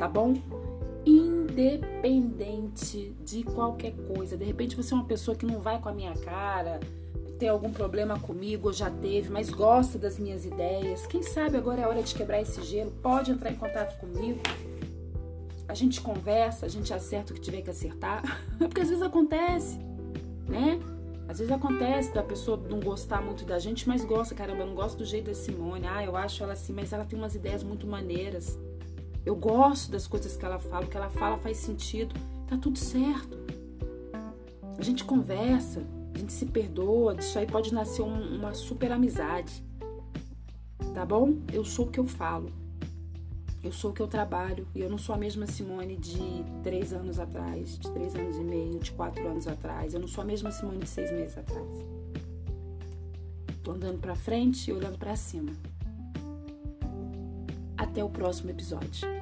Tá 0.00 0.08
bom? 0.08 0.34
Independente 1.58 3.16
de 3.24 3.42
qualquer 3.42 3.92
coisa. 4.14 4.36
De 4.36 4.44
repente 4.44 4.76
você 4.76 4.94
é 4.94 4.96
uma 4.96 5.06
pessoa 5.06 5.36
que 5.36 5.44
não 5.44 5.58
vai 5.58 5.80
com 5.80 5.88
a 5.88 5.92
minha 5.92 6.14
cara, 6.14 6.78
tem 7.36 7.48
algum 7.48 7.72
problema 7.72 8.18
comigo, 8.18 8.68
ou 8.68 8.72
já 8.72 8.90
teve, 8.90 9.28
mas 9.28 9.50
gosta 9.50 9.98
das 9.98 10.18
minhas 10.18 10.44
ideias. 10.44 11.04
Quem 11.06 11.22
sabe 11.22 11.56
agora 11.56 11.80
é 11.80 11.86
hora 11.86 12.02
de 12.02 12.14
quebrar 12.14 12.40
esse 12.40 12.62
gelo? 12.62 12.92
Pode 13.02 13.32
entrar 13.32 13.50
em 13.50 13.56
contato 13.56 13.98
comigo 13.98 14.40
a 15.68 15.74
gente 15.74 16.00
conversa, 16.00 16.64
a 16.64 16.68
gente 16.68 16.94
acerta 16.94 17.32
o 17.32 17.34
que 17.34 17.42
tiver 17.42 17.60
que 17.60 17.68
acertar, 17.68 18.22
porque 18.58 18.80
às 18.80 18.88
vezes 18.88 19.02
acontece, 19.02 19.78
né? 20.48 20.80
Às 21.28 21.40
vezes 21.40 21.52
acontece 21.52 22.14
da 22.14 22.22
pessoa 22.22 22.56
não 22.70 22.80
gostar 22.80 23.20
muito 23.20 23.44
da 23.44 23.58
gente, 23.58 23.86
mas 23.86 24.02
gosta, 24.02 24.34
caramba, 24.34 24.62
eu 24.62 24.66
não 24.66 24.74
gosto 24.74 24.96
do 24.96 25.04
jeito 25.04 25.26
da 25.26 25.34
Simone. 25.34 25.86
Ah, 25.86 26.02
eu 26.02 26.16
acho 26.16 26.42
ela 26.42 26.54
assim, 26.54 26.72
mas 26.72 26.90
ela 26.90 27.04
tem 27.04 27.18
umas 27.18 27.34
ideias 27.34 27.62
muito 27.62 27.86
maneiras. 27.86 28.58
Eu 29.28 29.36
gosto 29.36 29.90
das 29.90 30.06
coisas 30.06 30.38
que 30.38 30.44
ela 30.46 30.58
fala, 30.58 30.86
o 30.86 30.88
que 30.88 30.96
ela 30.96 31.10
fala 31.10 31.36
faz 31.36 31.58
sentido. 31.58 32.14
Tá 32.46 32.56
tudo 32.56 32.78
certo. 32.78 33.36
A 34.78 34.82
gente 34.82 35.04
conversa, 35.04 35.86
a 36.14 36.18
gente 36.18 36.32
se 36.32 36.46
perdoa, 36.46 37.14
disso 37.14 37.38
aí 37.38 37.46
pode 37.46 37.74
nascer 37.74 38.00
um, 38.00 38.36
uma 38.38 38.54
super 38.54 38.90
amizade. 38.90 39.62
Tá 40.94 41.04
bom? 41.04 41.34
Eu 41.52 41.62
sou 41.62 41.84
o 41.84 41.90
que 41.90 42.00
eu 42.00 42.06
falo. 42.06 42.50
Eu 43.62 43.70
sou 43.70 43.90
o 43.90 43.92
que 43.92 44.00
eu 44.00 44.08
trabalho 44.08 44.66
e 44.74 44.80
eu 44.80 44.88
não 44.88 44.96
sou 44.96 45.14
a 45.14 45.18
mesma 45.18 45.46
Simone 45.46 45.98
de 45.98 46.42
três 46.62 46.94
anos 46.94 47.18
atrás, 47.18 47.78
de 47.78 47.90
três 47.90 48.14
anos 48.14 48.34
e 48.34 48.42
meio, 48.42 48.78
de 48.78 48.92
quatro 48.92 49.28
anos 49.28 49.46
atrás. 49.46 49.92
Eu 49.92 50.00
não 50.00 50.08
sou 50.08 50.22
a 50.22 50.26
mesma 50.26 50.50
Simone 50.50 50.78
de 50.78 50.88
seis 50.88 51.12
meses 51.12 51.36
atrás. 51.36 51.68
Tô 53.62 53.72
andando 53.72 53.98
para 53.98 54.16
frente 54.16 54.70
e 54.70 54.72
olhando 54.72 54.96
para 54.96 55.14
cima. 55.16 55.52
Até 57.76 58.02
o 58.02 58.08
próximo 58.08 58.48
episódio. 58.48 59.17